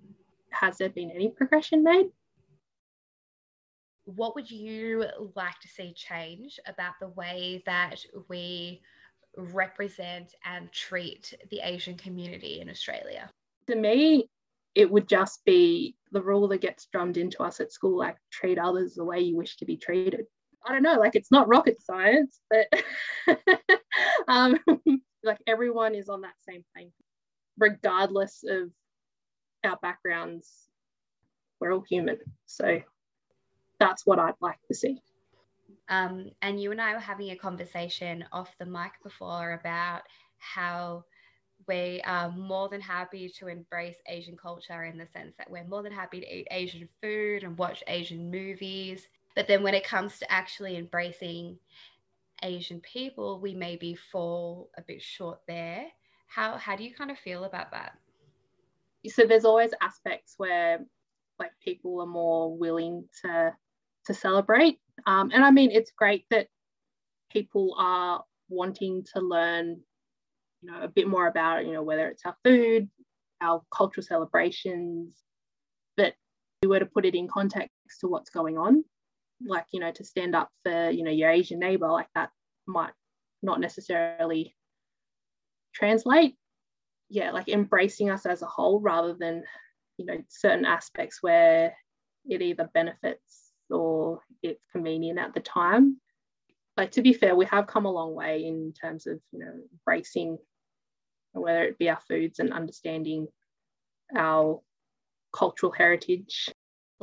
has 0.50 0.78
there 0.78 0.88
been 0.88 1.10
any 1.10 1.28
progression 1.30 1.82
made? 1.82 2.06
What 4.04 4.34
would 4.34 4.50
you 4.50 5.06
like 5.34 5.58
to 5.60 5.68
see 5.68 5.94
change 5.94 6.58
about 6.66 6.94
the 7.00 7.08
way 7.08 7.62
that 7.66 8.00
we 8.28 8.82
represent 9.36 10.34
and 10.44 10.70
treat 10.72 11.32
the 11.50 11.60
asian 11.64 11.96
community 11.96 12.60
in 12.60 12.68
australia? 12.68 13.30
To 13.68 13.76
me 13.76 14.28
it 14.74 14.90
would 14.90 15.08
just 15.08 15.44
be 15.44 15.96
the 16.12 16.22
rule 16.22 16.48
that 16.48 16.60
gets 16.60 16.86
drummed 16.86 17.16
into 17.16 17.42
us 17.42 17.60
at 17.60 17.72
school 17.72 17.96
like 17.98 18.16
treat 18.30 18.58
others 18.58 18.94
the 18.94 19.04
way 19.04 19.20
you 19.20 19.36
wish 19.36 19.56
to 19.56 19.64
be 19.64 19.76
treated 19.76 20.26
I 20.66 20.72
don't 20.72 20.82
know, 20.82 20.98
like 20.98 21.14
it's 21.16 21.30
not 21.30 21.48
rocket 21.48 21.80
science, 21.82 22.40
but 22.50 22.66
um, 24.28 24.58
like 25.24 25.40
everyone 25.46 25.94
is 25.94 26.08
on 26.08 26.22
that 26.22 26.34
same 26.48 26.64
plane, 26.74 26.92
regardless 27.58 28.44
of 28.48 28.70
our 29.64 29.78
backgrounds. 29.82 30.68
We're 31.60 31.72
all 31.72 31.84
human. 31.88 32.18
So 32.46 32.80
that's 33.78 34.04
what 34.04 34.18
I'd 34.18 34.34
like 34.40 34.58
to 34.68 34.74
see. 34.74 35.00
Um, 35.88 36.30
and 36.40 36.60
you 36.60 36.70
and 36.70 36.80
I 36.80 36.94
were 36.94 37.00
having 37.00 37.30
a 37.30 37.36
conversation 37.36 38.24
off 38.32 38.54
the 38.58 38.66
mic 38.66 38.92
before 39.02 39.52
about 39.52 40.02
how 40.38 41.04
we 41.68 42.00
are 42.04 42.30
more 42.30 42.68
than 42.68 42.80
happy 42.80 43.28
to 43.38 43.48
embrace 43.48 43.96
Asian 44.08 44.36
culture 44.36 44.84
in 44.84 44.98
the 44.98 45.06
sense 45.06 45.34
that 45.38 45.50
we're 45.50 45.64
more 45.64 45.82
than 45.82 45.92
happy 45.92 46.20
to 46.20 46.26
eat 46.26 46.48
Asian 46.50 46.88
food 47.00 47.44
and 47.44 47.56
watch 47.56 47.82
Asian 47.86 48.30
movies. 48.30 49.08
But 49.34 49.48
then 49.48 49.62
when 49.62 49.74
it 49.74 49.84
comes 49.84 50.18
to 50.18 50.30
actually 50.30 50.76
embracing 50.76 51.58
Asian 52.42 52.80
people, 52.80 53.40
we 53.40 53.54
maybe 53.54 53.94
fall 53.94 54.70
a 54.76 54.82
bit 54.82 55.02
short 55.02 55.40
there. 55.46 55.86
How 56.26 56.56
how 56.56 56.76
do 56.76 56.84
you 56.84 56.94
kind 56.94 57.10
of 57.10 57.18
feel 57.18 57.44
about 57.44 57.70
that? 57.72 57.92
So 59.06 59.24
there's 59.26 59.44
always 59.44 59.72
aspects 59.80 60.34
where 60.36 60.80
like 61.38 61.52
people 61.64 62.00
are 62.00 62.06
more 62.06 62.56
willing 62.56 63.04
to 63.22 63.54
to 64.06 64.14
celebrate. 64.14 64.78
Um, 65.06 65.30
and 65.32 65.44
I 65.44 65.50
mean 65.50 65.70
it's 65.70 65.92
great 65.92 66.24
that 66.30 66.48
people 67.30 67.74
are 67.78 68.24
wanting 68.48 69.04
to 69.14 69.20
learn, 69.20 69.80
you 70.60 70.70
know, 70.70 70.82
a 70.82 70.88
bit 70.88 71.08
more 71.08 71.26
about, 71.26 71.64
you 71.64 71.72
know, 71.72 71.82
whether 71.82 72.08
it's 72.08 72.24
our 72.26 72.36
food, 72.44 72.88
our 73.40 73.62
cultural 73.74 74.04
celebrations, 74.04 75.16
but 75.96 76.14
we 76.62 76.68
were 76.68 76.78
to 76.78 76.86
put 76.86 77.04
it 77.04 77.14
in 77.14 77.26
context 77.28 77.72
to 78.00 78.08
what's 78.08 78.30
going 78.30 78.58
on, 78.58 78.84
like 79.46 79.66
you 79.72 79.80
know 79.80 79.92
to 79.92 80.04
stand 80.04 80.34
up 80.34 80.50
for 80.64 80.90
you 80.90 81.04
know 81.04 81.10
your 81.10 81.30
asian 81.30 81.58
neighbor 81.58 81.88
like 81.88 82.08
that 82.14 82.30
might 82.66 82.92
not 83.42 83.60
necessarily 83.60 84.54
translate. 85.74 86.36
Yeah 87.08 87.32
like 87.32 87.48
embracing 87.48 88.10
us 88.10 88.24
as 88.24 88.42
a 88.42 88.46
whole 88.46 88.80
rather 88.80 89.14
than 89.14 89.44
you 89.98 90.06
know 90.06 90.22
certain 90.28 90.64
aspects 90.64 91.18
where 91.22 91.76
it 92.26 92.40
either 92.40 92.70
benefits 92.72 93.50
or 93.68 94.20
it's 94.42 94.64
convenient 94.72 95.18
at 95.18 95.34
the 95.34 95.40
time. 95.40 95.98
Like 96.76 96.92
to 96.92 97.02
be 97.02 97.12
fair 97.12 97.34
we 97.34 97.44
have 97.46 97.66
come 97.66 97.84
a 97.84 97.92
long 97.92 98.14
way 98.14 98.44
in 98.44 98.72
terms 98.72 99.06
of 99.06 99.20
you 99.32 99.40
know 99.40 99.52
embracing 99.72 100.38
whether 101.32 101.64
it 101.64 101.78
be 101.78 101.88
our 101.88 102.00
foods 102.08 102.38
and 102.38 102.52
understanding 102.52 103.26
our 104.16 104.60
cultural 105.32 105.72
heritage 105.72 106.51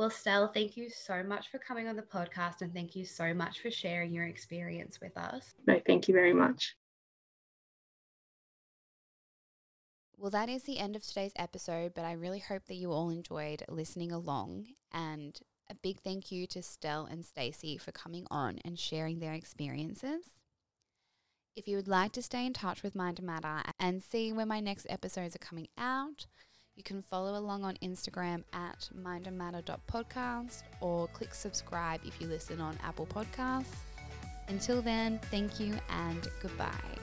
well, 0.00 0.08
Stell, 0.08 0.48
thank 0.48 0.78
you 0.78 0.88
so 0.88 1.22
much 1.22 1.50
for 1.50 1.58
coming 1.58 1.86
on 1.86 1.94
the 1.94 2.00
podcast 2.00 2.62
and 2.62 2.72
thank 2.72 2.96
you 2.96 3.04
so 3.04 3.34
much 3.34 3.60
for 3.60 3.70
sharing 3.70 4.14
your 4.14 4.24
experience 4.24 4.98
with 4.98 5.14
us. 5.14 5.52
No, 5.66 5.78
thank 5.86 6.08
you 6.08 6.14
very 6.14 6.32
much. 6.32 6.74
Well, 10.16 10.30
that 10.30 10.48
is 10.48 10.62
the 10.62 10.78
end 10.78 10.96
of 10.96 11.06
today's 11.06 11.34
episode, 11.36 11.92
but 11.94 12.06
I 12.06 12.12
really 12.12 12.38
hope 12.38 12.64
that 12.68 12.76
you 12.76 12.92
all 12.92 13.10
enjoyed 13.10 13.62
listening 13.68 14.10
along. 14.10 14.68
And 14.90 15.38
a 15.68 15.74
big 15.74 16.00
thank 16.00 16.32
you 16.32 16.46
to 16.46 16.62
Stell 16.62 17.04
and 17.04 17.22
Stacey 17.22 17.76
for 17.76 17.92
coming 17.92 18.26
on 18.30 18.58
and 18.64 18.78
sharing 18.78 19.18
their 19.18 19.34
experiences. 19.34 20.24
If 21.54 21.68
you 21.68 21.76
would 21.76 21.88
like 21.88 22.12
to 22.12 22.22
stay 22.22 22.46
in 22.46 22.54
touch 22.54 22.82
with 22.82 22.94
Mind 22.94 23.18
to 23.18 23.22
Matter 23.22 23.64
and 23.78 24.02
see 24.02 24.32
when 24.32 24.48
my 24.48 24.60
next 24.60 24.86
episodes 24.88 25.36
are 25.36 25.40
coming 25.40 25.68
out, 25.76 26.26
you 26.76 26.82
can 26.82 27.02
follow 27.02 27.38
along 27.38 27.64
on 27.64 27.76
Instagram 27.82 28.44
at 28.52 28.88
mindandmatter.podcast 28.96 30.62
or 30.80 31.08
click 31.08 31.34
subscribe 31.34 32.00
if 32.04 32.20
you 32.20 32.26
listen 32.26 32.60
on 32.60 32.78
Apple 32.82 33.06
Podcasts. 33.06 33.84
Until 34.48 34.82
then, 34.82 35.20
thank 35.30 35.60
you 35.60 35.74
and 35.90 36.28
goodbye. 36.42 36.99